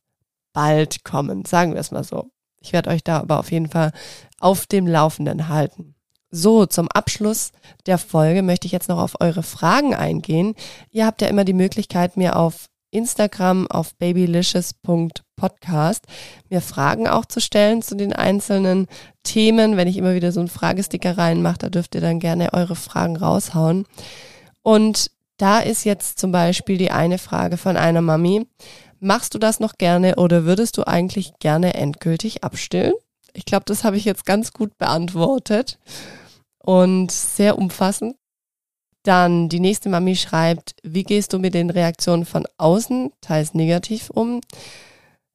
bald 0.53 1.03
kommen. 1.03 1.47
Sagen 1.47 1.73
wir 1.73 1.81
es 1.81 1.93
mal 1.93 2.05
so. 2.05 2.31
Ich 2.61 2.75
werde 2.75 2.91
euch 2.91 3.03
da 3.03 3.21
aber 3.21 3.39
auf 3.39 3.51
jeden 3.53 3.71
Fall 3.71 3.93
auf 4.39 4.67
dem 4.67 4.87
Laufenden 4.87 5.49
halten. 5.49 5.95
So, 6.33 6.65
zum 6.67 6.87
Abschluss 6.89 7.51
der 7.87 7.99
Folge 7.99 8.43
möchte 8.43 8.67
ich 8.67 8.73
jetzt 8.73 8.89
noch 8.89 8.99
auf 8.99 9.21
eure 9.21 9.43
Fragen 9.43 9.97
eingehen. 9.97 10.55
Ihr 10.93 11.05
habt 11.05 11.23
ja 11.23 11.29
immer 11.29 11.45
die 11.45 11.53
Möglichkeit, 11.53 12.17
mir 12.17 12.37
auf 12.37 12.67
Instagram 12.93 13.69
auf 13.69 13.95
babylicious.podcast 13.97 16.07
mir 16.49 16.61
Fragen 16.61 17.09
auch 17.09 17.25
zu 17.25 17.41
stellen 17.41 17.83
zu 17.83 17.97
den 17.97 18.13
einzelnen 18.13 18.87
Themen. 19.25 19.77
Wenn 19.77 19.89
ich 19.89 19.97
immer 19.97 20.15
wieder 20.15 20.31
so 20.31 20.39
einen 20.41 20.49
Fragesticker 20.49 21.19
reinmache, 21.19 21.59
da 21.59 21.69
dürft 21.69 21.97
ihr 21.97 22.01
dann 22.01 22.21
gerne 22.21 22.53
eure 22.53 22.77
Fragen 22.77 23.17
raushauen. 23.17 23.87
Und 24.63 25.11
da 25.37 25.59
ist 25.59 25.83
jetzt 25.85 26.21
zum 26.21 26.31
Beispiel 26.31 26.79
die 26.79 26.93
eine 26.93 27.19
Frage 27.19 27.57
von 27.57 27.77
einer 27.77 28.03
Mami. 28.03 28.47
Machst 29.01 29.35
du 29.35 29.39
das 29.39 29.59
noch 29.59 29.79
gerne 29.79 30.15
oder 30.17 30.45
würdest 30.45 30.77
du 30.77 30.87
eigentlich 30.87 31.33
gerne 31.41 31.75
endgültig 31.75 32.45
abstillen? 32.45 32.93
Ich 33.33 33.47
glaube, 33.47 33.65
das 33.67 33.83
habe 33.85 33.97
ich 33.97 34.05
jetzt 34.05 34.27
ganz 34.27 34.53
gut 34.53 34.77
beantwortet 34.79 35.79
und 36.63 37.11
sehr 37.11 37.59
umfassend. 37.59 38.17
Dann 39.03 39.49
die 39.49 39.61
nächste 39.61 39.89
Mami 39.89 40.15
schreibt, 40.17 40.75
wie 40.83 41.05
gehst 41.05 41.33
du 41.33 41.39
mit 41.39 41.55
den 41.55 41.71
Reaktionen 41.71 42.27
von 42.27 42.47
außen, 42.59 43.13
teils 43.21 43.55
negativ 43.55 44.11
um? 44.11 44.41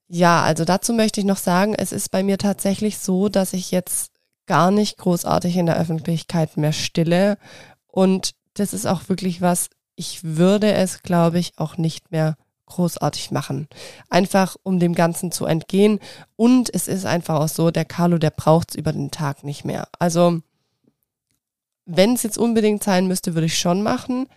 Ja, 0.08 0.44
also 0.44 0.66
dazu 0.66 0.94
möchte 0.94 1.20
ich 1.20 1.26
noch 1.26 1.38
sagen, 1.38 1.74
es 1.74 1.92
ist 1.92 2.12
bei 2.12 2.22
mir 2.22 2.38
tatsächlich 2.38 3.00
so, 3.00 3.28
dass 3.28 3.54
ich 3.54 3.72
jetzt 3.72 4.12
gar 4.46 4.70
nicht 4.70 4.98
großartig 4.98 5.58
in 5.58 5.66
der 5.66 5.78
Öffentlichkeit 5.78 6.58
mehr 6.58 6.74
stille. 6.74 7.40
Und 7.88 8.36
das 8.54 8.74
ist 8.74 8.86
auch 8.86 9.10
wirklich 9.10 9.42
was, 9.42 9.70
ich 9.96 10.24
würde 10.24 10.74
es, 10.74 11.02
glaube 11.02 11.40
ich, 11.40 11.54
auch 11.58 11.78
nicht 11.78 12.12
mehr 12.12 12.36
großartig 12.68 13.32
machen. 13.32 13.68
Einfach 14.10 14.56
um 14.64 14.80
dem 14.80 14.94
Ganzen 14.94 15.32
zu 15.32 15.46
entgehen. 15.46 16.00
Und 16.36 16.74
es 16.74 16.88
ist 16.88 17.06
einfach 17.06 17.40
auch 17.40 17.48
so, 17.48 17.72
der 17.72 17.86
Carlo, 17.86 18.18
der 18.18 18.32
braucht 18.32 18.72
es 18.72 18.76
über 18.76 18.92
den 18.92 19.12
Tag 19.12 19.44
nicht 19.44 19.66
mehr. 19.66 19.88
Also 20.00 20.42
wenn 21.86 22.14
es 22.14 22.24
jetzt 22.24 22.38
unbedingt 22.38 22.84
sein 22.84 23.08
müsste, 23.08 23.34
würde 23.34 23.46
ich 23.48 23.60
schon 23.60 23.82
machen. 23.82 24.28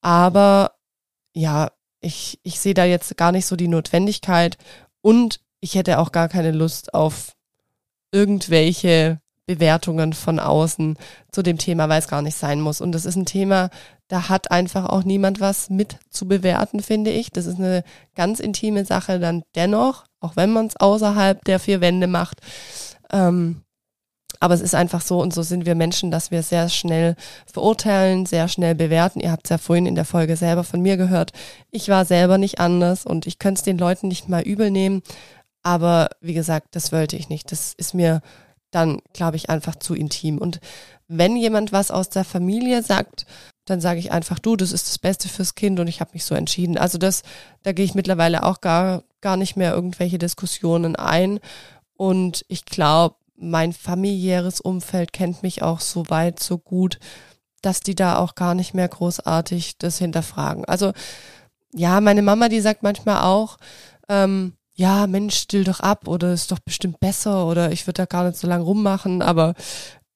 Aber 0.00 0.72
ja, 1.34 1.70
ich, 2.00 2.38
ich 2.42 2.60
sehe 2.60 2.74
da 2.74 2.84
jetzt 2.84 3.16
gar 3.16 3.32
nicht 3.32 3.46
so 3.46 3.56
die 3.56 3.68
Notwendigkeit 3.68 4.56
und 5.00 5.40
ich 5.60 5.74
hätte 5.74 5.98
auch 5.98 6.12
gar 6.12 6.28
keine 6.28 6.52
Lust 6.52 6.94
auf 6.94 7.32
irgendwelche 8.12 9.20
Bewertungen 9.46 10.12
von 10.12 10.38
außen 10.38 10.96
zu 11.32 11.42
dem 11.42 11.58
Thema, 11.58 11.88
weil 11.88 11.98
es 11.98 12.08
gar 12.08 12.22
nicht 12.22 12.36
sein 12.36 12.60
muss. 12.60 12.80
Und 12.80 12.92
das 12.92 13.06
ist 13.06 13.16
ein 13.16 13.26
Thema, 13.26 13.70
da 14.06 14.28
hat 14.28 14.50
einfach 14.50 14.86
auch 14.86 15.04
niemand 15.04 15.40
was 15.40 15.70
mit 15.70 15.98
zu 16.10 16.28
bewerten, 16.28 16.80
finde 16.80 17.10
ich. 17.10 17.30
Das 17.30 17.46
ist 17.46 17.58
eine 17.58 17.82
ganz 18.14 18.40
intime 18.40 18.84
Sache 18.84 19.18
dann 19.18 19.42
dennoch, 19.54 20.04
auch 20.20 20.36
wenn 20.36 20.52
man 20.52 20.66
es 20.66 20.76
außerhalb 20.76 21.44
der 21.44 21.58
vier 21.58 21.80
Wände 21.80 22.06
macht. 22.06 22.40
Ähm, 23.10 23.62
Aber 24.40 24.54
es 24.54 24.60
ist 24.60 24.74
einfach 24.74 25.00
so 25.00 25.20
und 25.20 25.34
so 25.34 25.42
sind 25.42 25.66
wir 25.66 25.74
Menschen, 25.74 26.10
dass 26.10 26.30
wir 26.30 26.42
sehr 26.42 26.68
schnell 26.68 27.16
verurteilen, 27.46 28.26
sehr 28.26 28.48
schnell 28.48 28.74
bewerten. 28.74 29.20
Ihr 29.20 29.32
habt 29.32 29.46
es 29.46 29.50
ja 29.50 29.58
vorhin 29.58 29.86
in 29.86 29.94
der 29.94 30.04
Folge 30.04 30.36
selber 30.36 30.64
von 30.64 30.80
mir 30.80 30.96
gehört. 30.96 31.32
Ich 31.70 31.88
war 31.88 32.04
selber 32.04 32.38
nicht 32.38 32.60
anders 32.60 33.04
und 33.04 33.26
ich 33.26 33.38
könnte 33.38 33.58
es 33.58 33.64
den 33.64 33.78
Leuten 33.78 34.08
nicht 34.08 34.28
mal 34.28 34.42
übel 34.42 34.70
nehmen. 34.70 35.02
Aber 35.62 36.08
wie 36.20 36.34
gesagt, 36.34 36.68
das 36.72 36.92
wollte 36.92 37.16
ich 37.16 37.28
nicht. 37.28 37.50
Das 37.52 37.74
ist 37.74 37.94
mir 37.94 38.22
dann, 38.70 39.00
glaube 39.12 39.36
ich, 39.36 39.50
einfach 39.50 39.76
zu 39.76 39.94
intim. 39.94 40.38
Und 40.38 40.60
wenn 41.08 41.36
jemand 41.36 41.72
was 41.72 41.90
aus 41.90 42.10
der 42.10 42.24
Familie 42.24 42.82
sagt, 42.82 43.26
dann 43.64 43.80
sage 43.80 43.98
ich 43.98 44.12
einfach, 44.12 44.38
du, 44.38 44.56
das 44.56 44.72
ist 44.72 44.88
das 44.88 44.98
Beste 44.98 45.28
fürs 45.28 45.54
Kind 45.54 45.80
und 45.80 45.88
ich 45.88 46.00
habe 46.00 46.10
mich 46.14 46.24
so 46.24 46.34
entschieden. 46.34 46.78
Also 46.78 46.98
das, 46.98 47.22
da 47.62 47.72
gehe 47.72 47.84
ich 47.84 47.94
mittlerweile 47.94 48.44
auch 48.44 48.60
gar, 48.60 49.02
gar 49.20 49.36
nicht 49.36 49.56
mehr 49.56 49.74
irgendwelche 49.74 50.18
Diskussionen 50.18 50.96
ein. 50.96 51.40
Und 51.94 52.44
ich 52.48 52.64
glaube, 52.64 53.16
mein 53.38 53.72
familiäres 53.72 54.60
Umfeld 54.60 55.12
kennt 55.12 55.42
mich 55.42 55.62
auch 55.62 55.80
so 55.80 56.10
weit, 56.10 56.40
so 56.40 56.58
gut, 56.58 56.98
dass 57.62 57.80
die 57.80 57.94
da 57.94 58.18
auch 58.18 58.34
gar 58.34 58.54
nicht 58.54 58.74
mehr 58.74 58.88
großartig 58.88 59.78
das 59.78 59.98
hinterfragen. 59.98 60.64
Also 60.64 60.92
ja, 61.72 62.00
meine 62.00 62.22
Mama, 62.22 62.48
die 62.48 62.60
sagt 62.60 62.82
manchmal 62.82 63.22
auch, 63.22 63.58
ähm, 64.08 64.54
ja, 64.74 65.06
Mensch, 65.06 65.36
still 65.36 65.64
doch 65.64 65.80
ab 65.80 66.06
oder 66.06 66.32
ist 66.32 66.52
doch 66.52 66.60
bestimmt 66.60 67.00
besser 67.00 67.46
oder 67.46 67.72
ich 67.72 67.86
würde 67.86 68.02
da 68.02 68.06
gar 68.06 68.24
nicht 68.24 68.36
so 68.36 68.46
lange 68.46 68.64
rummachen, 68.64 69.22
aber 69.22 69.54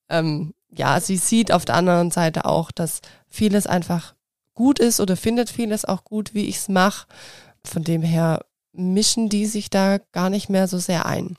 ähm, 0.09 0.55
ja, 0.71 1.01
sie 1.01 1.17
sieht 1.17 1.53
auf 1.53 1.65
der 1.65 1.75
anderen 1.75 2.11
Seite 2.11 2.45
auch, 2.45 2.71
dass 2.71 3.01
vieles 3.29 3.67
einfach 3.67 4.15
gut 4.55 4.79
ist 4.79 5.01
oder 5.01 5.17
findet 5.17 5.51
vieles 5.51 5.85
auch 5.85 6.05
gut, 6.05 6.35
wie 6.35 6.47
ich 6.47 6.57
es 6.57 6.69
mache. 6.69 7.07
Von 7.65 7.85
dem 7.85 8.03
her 8.03 8.45
mischen 8.73 9.29
die 9.29 9.47
sich 9.47 9.69
da 9.69 9.99
gar 10.13 10.31
nicht 10.31 10.49
mehr 10.49 10.69
so 10.69 10.79
sehr 10.79 11.07
ein. 11.07 11.37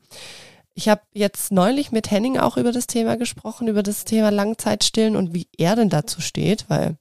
Ich 0.76 0.90
habe 0.90 1.02
jetzt 1.14 1.52
neulich 1.52 1.92
mit 1.92 2.10
Henning 2.10 2.38
auch 2.38 2.58
über 2.58 2.72
das 2.72 2.88
Thema 2.88 3.16
gesprochen, 3.16 3.68
über 3.68 3.84
das 3.84 4.06
Thema 4.06 4.30
Langzeitstillen 4.30 5.16
und 5.16 5.34
wie 5.34 5.48
er 5.58 5.76
denn 5.76 5.90
dazu 5.90 6.20
steht, 6.20 6.66
weil 6.68 6.98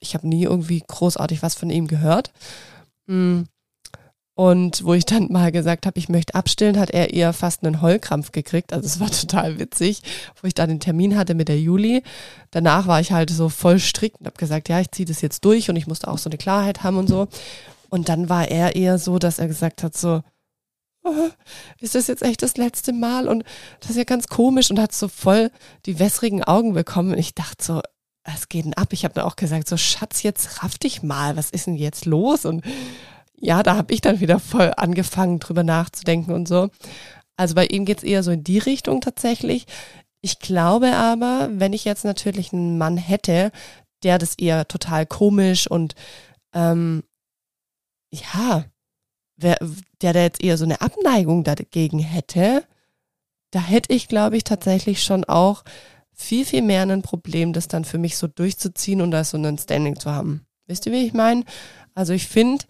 ich 0.00 0.14
habe 0.14 0.28
nie 0.28 0.44
irgendwie 0.44 0.82
großartig 0.86 1.42
was 1.42 1.54
von 1.54 1.70
ihm 1.70 1.88
gehört. 1.88 2.32
Hm. 3.08 3.46
Und 4.38 4.84
wo 4.84 4.94
ich 4.94 5.04
dann 5.04 5.32
mal 5.32 5.50
gesagt 5.50 5.84
habe, 5.84 5.98
ich 5.98 6.08
möchte 6.08 6.36
abstillen, 6.36 6.78
hat 6.78 6.90
er 6.90 7.12
eher 7.12 7.32
fast 7.32 7.64
einen 7.64 7.82
Heulkrampf 7.82 8.30
gekriegt. 8.30 8.72
Also 8.72 8.86
es 8.86 9.00
war 9.00 9.10
total 9.10 9.58
witzig, 9.58 10.00
wo 10.40 10.46
ich 10.46 10.54
dann 10.54 10.68
den 10.68 10.78
Termin 10.78 11.16
hatte 11.16 11.34
mit 11.34 11.48
der 11.48 11.60
Juli. 11.60 12.04
Danach 12.52 12.86
war 12.86 13.00
ich 13.00 13.10
halt 13.10 13.30
so 13.30 13.48
voll 13.48 13.80
strikt 13.80 14.20
und 14.20 14.26
habe 14.26 14.36
gesagt, 14.36 14.68
ja, 14.68 14.78
ich 14.78 14.92
ziehe 14.92 15.06
das 15.06 15.22
jetzt 15.22 15.44
durch 15.44 15.70
und 15.70 15.74
ich 15.74 15.88
musste 15.88 16.06
auch 16.06 16.18
so 16.18 16.30
eine 16.30 16.38
Klarheit 16.38 16.84
haben 16.84 16.98
und 16.98 17.08
so. 17.08 17.26
Und 17.88 18.08
dann 18.08 18.28
war 18.28 18.46
er 18.46 18.76
eher 18.76 18.98
so, 18.98 19.18
dass 19.18 19.40
er 19.40 19.48
gesagt 19.48 19.82
hat, 19.82 19.96
so, 19.96 20.22
ist 21.80 21.94
das 21.94 22.06
jetzt 22.06 22.22
echt 22.22 22.42
das 22.42 22.56
letzte 22.56 22.92
Mal? 22.92 23.28
Und 23.28 23.44
das 23.80 23.90
ist 23.90 23.96
ja 23.96 24.04
ganz 24.04 24.28
komisch 24.28 24.70
und 24.70 24.78
hat 24.78 24.92
so 24.92 25.08
voll 25.08 25.50
die 25.86 25.98
wässrigen 25.98 26.44
Augen 26.44 26.74
bekommen. 26.74 27.12
Und 27.12 27.18
ich 27.18 27.34
dachte 27.34 27.64
so, 27.64 27.82
was 28.24 28.48
geht 28.48 28.64
denn 28.64 28.74
ab? 28.74 28.92
Ich 28.92 29.04
habe 29.04 29.14
dann 29.14 29.24
auch 29.24 29.36
gesagt, 29.36 29.68
so 29.68 29.76
Schatz, 29.76 30.22
jetzt 30.22 30.62
raff 30.62 30.78
dich 30.78 31.02
mal, 31.02 31.36
was 31.36 31.50
ist 31.50 31.66
denn 31.66 31.76
jetzt 31.76 32.04
los? 32.04 32.44
Und 32.44 32.64
ja, 33.40 33.62
da 33.62 33.76
habe 33.76 33.94
ich 33.94 34.00
dann 34.00 34.20
wieder 34.20 34.40
voll 34.40 34.72
angefangen, 34.76 35.38
drüber 35.38 35.62
nachzudenken 35.62 36.32
und 36.32 36.48
so. 36.48 36.68
Also 37.36 37.54
bei 37.54 37.66
ihm 37.66 37.84
geht's 37.84 38.02
eher 38.02 38.22
so 38.22 38.32
in 38.32 38.44
die 38.44 38.58
Richtung 38.58 39.00
tatsächlich. 39.00 39.66
Ich 40.20 40.40
glaube 40.40 40.94
aber, 40.96 41.48
wenn 41.52 41.72
ich 41.72 41.84
jetzt 41.84 42.04
natürlich 42.04 42.52
einen 42.52 42.78
Mann 42.78 42.96
hätte, 42.96 43.52
der 44.02 44.18
das 44.18 44.34
eher 44.36 44.66
total 44.66 45.06
komisch 45.06 45.70
und 45.70 45.94
ähm, 46.52 47.04
ja, 48.12 48.64
wer, 49.38 49.56
der 50.02 50.12
da 50.12 50.20
jetzt 50.20 50.42
eher 50.42 50.58
so 50.58 50.64
eine 50.64 50.80
Abneigung 50.80 51.44
dagegen 51.44 52.00
hätte, 52.00 52.64
da 53.50 53.60
hätte 53.60 53.94
ich, 53.94 54.08
glaube 54.08 54.36
ich, 54.36 54.44
tatsächlich 54.44 55.02
schon 55.02 55.24
auch 55.24 55.64
viel, 56.12 56.44
viel 56.44 56.62
mehr 56.62 56.82
ein 56.82 57.02
Problem, 57.02 57.52
das 57.52 57.68
dann 57.68 57.84
für 57.84 57.98
mich 57.98 58.18
so 58.18 58.26
durchzuziehen 58.26 59.00
und 59.00 59.12
da 59.12 59.24
so 59.24 59.38
ein 59.38 59.58
Standing 59.58 59.98
zu 59.98 60.10
haben. 60.10 60.44
Wisst 60.66 60.84
ihr, 60.84 60.92
wie 60.92 61.06
ich 61.06 61.14
meine? 61.14 61.44
Also 61.94 62.12
ich 62.12 62.28
finde, 62.28 62.64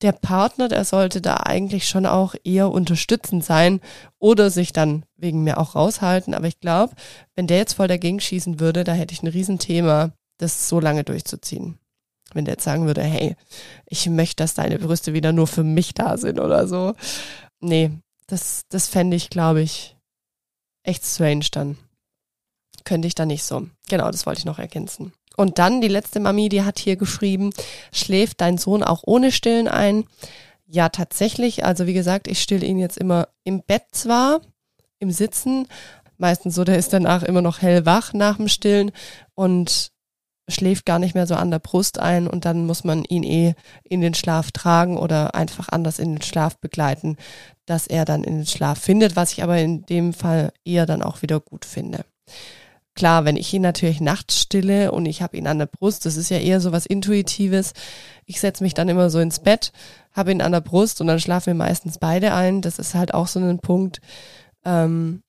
der 0.00 0.12
Partner, 0.12 0.68
der 0.68 0.84
sollte 0.84 1.20
da 1.20 1.38
eigentlich 1.38 1.88
schon 1.88 2.06
auch 2.06 2.34
eher 2.44 2.70
unterstützend 2.70 3.44
sein 3.44 3.80
oder 4.18 4.50
sich 4.50 4.72
dann 4.72 5.04
wegen 5.16 5.42
mir 5.42 5.58
auch 5.58 5.74
raushalten. 5.74 6.34
Aber 6.34 6.46
ich 6.46 6.60
glaube, 6.60 6.94
wenn 7.34 7.48
der 7.48 7.58
jetzt 7.58 7.74
voll 7.74 7.88
dagegen 7.88 8.20
schießen 8.20 8.60
würde, 8.60 8.84
da 8.84 8.92
hätte 8.92 9.12
ich 9.12 9.22
ein 9.22 9.28
Riesenthema, 9.28 10.12
das 10.38 10.68
so 10.68 10.78
lange 10.78 11.02
durchzuziehen. 11.02 11.78
Wenn 12.34 12.44
der 12.44 12.54
jetzt 12.54 12.64
sagen 12.64 12.86
würde, 12.86 13.02
hey, 13.02 13.36
ich 13.86 14.08
möchte, 14.08 14.42
dass 14.42 14.54
deine 14.54 14.78
Brüste 14.78 15.12
wieder 15.14 15.32
nur 15.32 15.46
für 15.46 15.64
mich 15.64 15.94
da 15.94 16.16
sind 16.18 16.38
oder 16.38 16.68
so. 16.68 16.94
Nee, 17.60 17.90
das, 18.26 18.62
das 18.68 18.88
fände 18.88 19.16
ich, 19.16 19.30
glaube 19.30 19.62
ich, 19.62 19.96
echt 20.82 21.04
strange 21.04 21.46
dann. 21.50 21.78
Könnte 22.84 23.08
ich 23.08 23.14
da 23.14 23.26
nicht 23.26 23.44
so. 23.44 23.66
Genau, 23.88 24.10
das 24.10 24.26
wollte 24.26 24.40
ich 24.40 24.44
noch 24.44 24.58
ergänzen. 24.58 25.12
Und 25.36 25.58
dann 25.58 25.80
die 25.80 25.88
letzte 25.88 26.20
Mami, 26.20 26.48
die 26.48 26.62
hat 26.62 26.78
hier 26.78 26.96
geschrieben, 26.96 27.52
schläft 27.92 28.40
dein 28.40 28.58
Sohn 28.58 28.82
auch 28.82 29.02
ohne 29.06 29.30
Stillen 29.30 29.68
ein? 29.68 30.04
Ja, 30.66 30.88
tatsächlich. 30.88 31.64
Also 31.64 31.86
wie 31.86 31.94
gesagt, 31.94 32.28
ich 32.28 32.42
stille 32.42 32.66
ihn 32.66 32.78
jetzt 32.78 32.98
immer 32.98 33.28
im 33.44 33.62
Bett 33.62 33.84
zwar, 33.92 34.40
im 34.98 35.10
Sitzen, 35.10 35.68
meistens 36.18 36.54
so, 36.54 36.64
der 36.64 36.76
ist 36.76 36.92
danach 36.92 37.22
immer 37.22 37.40
noch 37.40 37.62
hellwach 37.62 38.12
nach 38.12 38.36
dem 38.36 38.48
Stillen 38.48 38.90
und 39.34 39.92
schläft 40.48 40.86
gar 40.86 40.98
nicht 40.98 41.14
mehr 41.14 41.26
so 41.26 41.34
an 41.34 41.50
der 41.50 41.58
Brust 41.58 41.98
ein 41.98 42.26
und 42.26 42.44
dann 42.44 42.66
muss 42.66 42.82
man 42.82 43.04
ihn 43.04 43.22
eh 43.22 43.54
in 43.84 44.00
den 44.00 44.14
Schlaf 44.14 44.50
tragen 44.50 44.96
oder 44.96 45.34
einfach 45.34 45.68
anders 45.68 45.98
in 45.98 46.14
den 46.14 46.22
Schlaf 46.22 46.58
begleiten, 46.58 47.16
dass 47.66 47.86
er 47.86 48.04
dann 48.04 48.24
in 48.24 48.36
den 48.36 48.46
Schlaf 48.46 48.78
findet, 48.78 49.14
was 49.14 49.32
ich 49.32 49.42
aber 49.42 49.58
in 49.58 49.84
dem 49.86 50.12
Fall 50.12 50.52
eher 50.64 50.86
dann 50.86 51.02
auch 51.02 51.22
wieder 51.22 51.40
gut 51.40 51.64
finde. 51.64 52.04
Klar, 52.94 53.24
wenn 53.24 53.36
ich 53.36 53.54
ihn 53.54 53.62
natürlich 53.62 54.00
nachts 54.00 54.40
stille 54.40 54.90
und 54.90 55.06
ich 55.06 55.22
habe 55.22 55.36
ihn 55.36 55.46
an 55.46 55.60
der 55.60 55.66
Brust, 55.66 56.04
das 56.04 56.16
ist 56.16 56.30
ja 56.30 56.38
eher 56.38 56.60
so 56.60 56.72
was 56.72 56.84
Intuitives. 56.84 57.72
Ich 58.26 58.40
setze 58.40 58.64
mich 58.64 58.74
dann 58.74 58.88
immer 58.88 59.08
so 59.08 59.20
ins 59.20 59.38
Bett, 59.38 59.72
habe 60.12 60.32
ihn 60.32 60.42
an 60.42 60.50
der 60.50 60.62
Brust 60.62 61.00
und 61.00 61.06
dann 61.06 61.20
schlafen 61.20 61.46
wir 61.46 61.54
meistens 61.54 61.98
beide 61.98 62.34
ein. 62.34 62.60
Das 62.60 62.80
ist 62.80 62.96
halt 62.96 63.14
auch 63.14 63.28
so 63.28 63.38
ein 63.38 63.60
Punkt. 63.60 64.00
Ähm, 64.64 65.22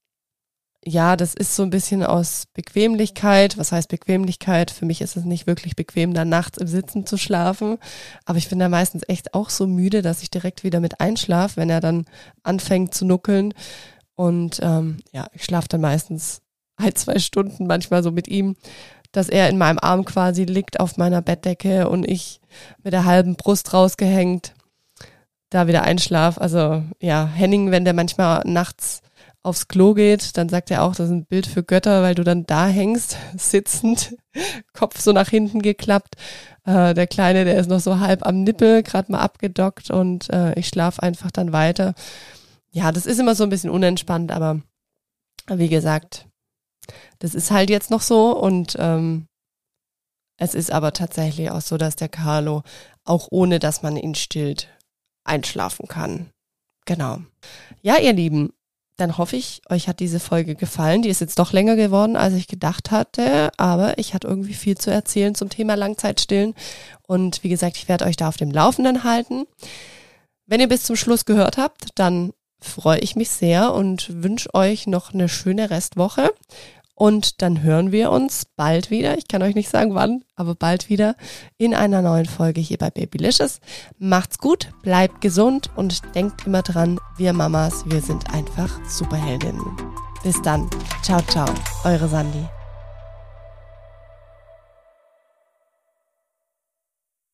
ja, 0.86 1.18
das 1.18 1.34
ist 1.34 1.56
so 1.56 1.64
ein 1.64 1.70
bisschen 1.70 2.04
aus 2.04 2.46
Bequemlichkeit. 2.54 3.58
Was 3.58 3.72
heißt 3.72 3.90
Bequemlichkeit? 3.90 4.72
Für 4.72 4.86
mich 4.86 5.02
ist 5.02 5.18
es 5.18 5.26
nicht 5.26 5.46
wirklich 5.46 5.76
bequem, 5.76 6.14
da 6.14 6.24
nachts 6.24 6.58
im 6.58 6.68
Sitzen 6.68 7.06
zu 7.06 7.18
schlafen. 7.18 7.78
Aber 8.26 8.38
ich 8.38 8.50
bin 8.50 8.60
da 8.60 8.70
meistens 8.70 9.04
echt 9.08 9.34
auch 9.34 9.50
so 9.50 9.68
müde, 9.68 10.02
dass 10.02 10.24
ich 10.24 10.32
direkt 10.32 10.64
wieder 10.64 10.80
mit 10.80 11.02
einschlafe, 11.02 11.58
wenn 11.58 11.70
er 11.70 11.82
dann 11.82 12.06
anfängt 12.44 12.94
zu 12.94 13.06
nuckeln. 13.06 13.54
Und 14.16 14.60
ähm, 14.62 14.98
ja, 15.12 15.28
ich 15.34 15.44
schlafe 15.44 15.68
dann 15.68 15.82
meistens 15.82 16.42
ein, 16.78 16.96
zwei 16.96 17.20
Stunden 17.20 17.68
manchmal 17.68 18.02
so 18.02 18.12
mit 18.12 18.30
ihm, 18.30 18.56
dass 19.12 19.28
er 19.28 19.50
in 19.50 19.58
meinem 19.58 19.80
Arm 19.80 20.06
quasi 20.06 20.46
liegt 20.46 20.80
auf 20.80 20.98
meiner 20.98 21.22
Bettdecke 21.22 21.90
und 21.90 22.08
ich 22.08 22.40
mit 22.84 22.94
der 22.94 23.06
halben 23.06 23.36
Brust 23.36 23.74
rausgehängt 23.74 24.54
da 25.50 25.68
wieder 25.68 25.84
einschlaf. 25.84 26.38
Also 26.38 26.84
ja, 27.02 27.26
Henning, 27.26 27.72
wenn 27.72 27.86
der 27.86 27.94
manchmal 27.94 28.44
nachts 28.46 29.02
aufs 29.42 29.68
Klo 29.68 29.94
geht, 29.94 30.38
dann 30.38 30.50
sagt 30.50 30.70
er 30.70 30.84
auch, 30.84 30.96
das 30.96 31.08
ist 31.08 31.14
ein 31.14 31.26
Bild 31.26 31.48
für 31.48 31.64
Götter, 31.64 32.04
weil 32.04 32.16
du 32.16 32.24
dann 32.24 32.46
da 32.46 32.68
hängst, 32.68 33.18
sitzend, 33.38 34.16
Kopf 34.74 35.00
so 35.00 35.12
nach 35.12 35.30
hinten 35.30 35.62
geklappt. 35.62 36.16
Äh, 36.66 36.94
der 36.94 37.08
Kleine, 37.08 37.46
der 37.46 37.58
ist 37.58 37.70
noch 37.70 37.80
so 37.80 38.00
halb 38.00 38.26
am 38.26 38.44
Nippel, 38.44 38.84
gerade 38.84 39.12
mal 39.12 39.20
abgedockt 39.20 39.92
und 39.92 40.30
äh, 40.30 40.54
ich 40.60 40.68
schlaf 40.68 41.00
einfach 41.00 41.32
dann 41.32 41.54
weiter. 41.54 41.94
Ja, 42.72 42.92
das 42.92 43.06
ist 43.06 43.20
immer 43.20 43.36
so 43.36 43.44
ein 43.44 43.50
bisschen 43.50 43.70
unentspannt, 43.70 44.32
aber 44.32 44.62
wie 45.48 45.70
gesagt, 45.70 46.28
das 47.20 47.34
ist 47.34 47.52
halt 47.52 47.70
jetzt 47.70 47.90
noch 47.90 48.02
so 48.02 48.38
und 48.38 48.76
ähm, 48.78 49.28
es 50.38 50.54
ist 50.54 50.72
aber 50.72 50.94
tatsächlich 50.94 51.52
auch 51.52 51.62
so, 51.62 51.78
dass 51.78 51.96
der 51.96 52.10
Carlo 52.10 52.64
auch 53.04 53.28
ohne, 53.32 53.60
dass 53.60 53.82
man 53.82 53.98
ihn 53.98 54.16
stillt, 54.16 54.70
einschlafen 55.26 55.88
kann. 55.88 56.30
Genau. 56.86 57.20
Ja, 57.82 57.98
ihr 57.98 58.14
Lieben, 58.14 58.54
dann 59.00 59.18
hoffe 59.18 59.36
ich, 59.36 59.62
euch 59.70 59.88
hat 59.88 60.00
diese 60.00 60.20
Folge 60.20 60.56
gefallen. 60.56 61.02
Die 61.02 61.10
ist 61.10 61.22
jetzt 61.22 61.40
doch 61.40 61.54
länger 61.54 61.76
geworden, 61.76 62.16
als 62.16 62.34
ich 62.34 62.48
gedacht 62.48 62.92
hatte, 62.92 63.50
aber 63.58 63.98
ich 63.98 64.14
hatte 64.14 64.28
irgendwie 64.28 64.54
viel 64.54 64.78
zu 64.78 64.92
erzählen 64.92 65.36
zum 65.36 65.50
Thema 65.50 65.76
Langzeitstillen. 65.76 66.54
Und 67.08 67.44
wie 67.44 67.50
gesagt, 67.50 67.78
ich 67.78 67.88
werde 67.88 68.06
euch 68.06 68.18
da 68.18 68.28
auf 68.28 68.38
dem 68.38 68.52
Laufenden 68.52 69.04
halten. 69.04 69.46
Wenn 70.46 70.60
ihr 70.60 70.68
bis 70.68 70.84
zum 70.84 70.96
Schluss 70.96 71.26
gehört 71.26 71.58
habt, 71.58 71.90
dann 71.96 72.34
freue 72.62 73.00
ich 73.00 73.16
mich 73.16 73.30
sehr 73.30 73.74
und 73.74 74.24
wünsche 74.24 74.54
euch 74.54 74.88
noch 74.88 75.14
eine 75.14 75.30
schöne 75.30 75.70
Restwoche. 75.70 76.32
Und 77.00 77.42
dann 77.42 77.64
hören 77.64 77.94
wir 77.94 78.12
uns 78.12 78.46
bald 78.58 78.92
wieder. 78.92 79.18
Ich 79.18 79.30
kann 79.30 79.42
euch 79.42 79.56
nicht 79.56 79.70
sagen 79.70 79.96
wann, 79.96 80.26
aber 80.36 80.54
bald 80.54 80.90
wieder 80.90 81.16
in 81.58 81.74
einer 81.74 82.02
neuen 82.02 82.26
Folge 82.26 82.60
hier 82.60 82.78
bei 82.78 82.90
Babylicious. 82.90 83.62
Macht's 84.00 84.38
gut, 84.38 84.68
bleibt 84.82 85.22
gesund 85.22 85.70
und 85.78 86.02
denkt 86.14 86.46
immer 86.46 86.62
dran, 86.62 87.00
wir 87.16 87.32
Mamas, 87.32 87.86
wir 87.86 88.02
sind 88.02 88.34
einfach 88.34 88.70
Superheldinnen. 88.86 89.66
Bis 90.24 90.42
dann. 90.42 90.70
Ciao, 91.02 91.22
ciao. 91.22 91.48
Eure 91.86 92.10
Sandy. 92.10 92.59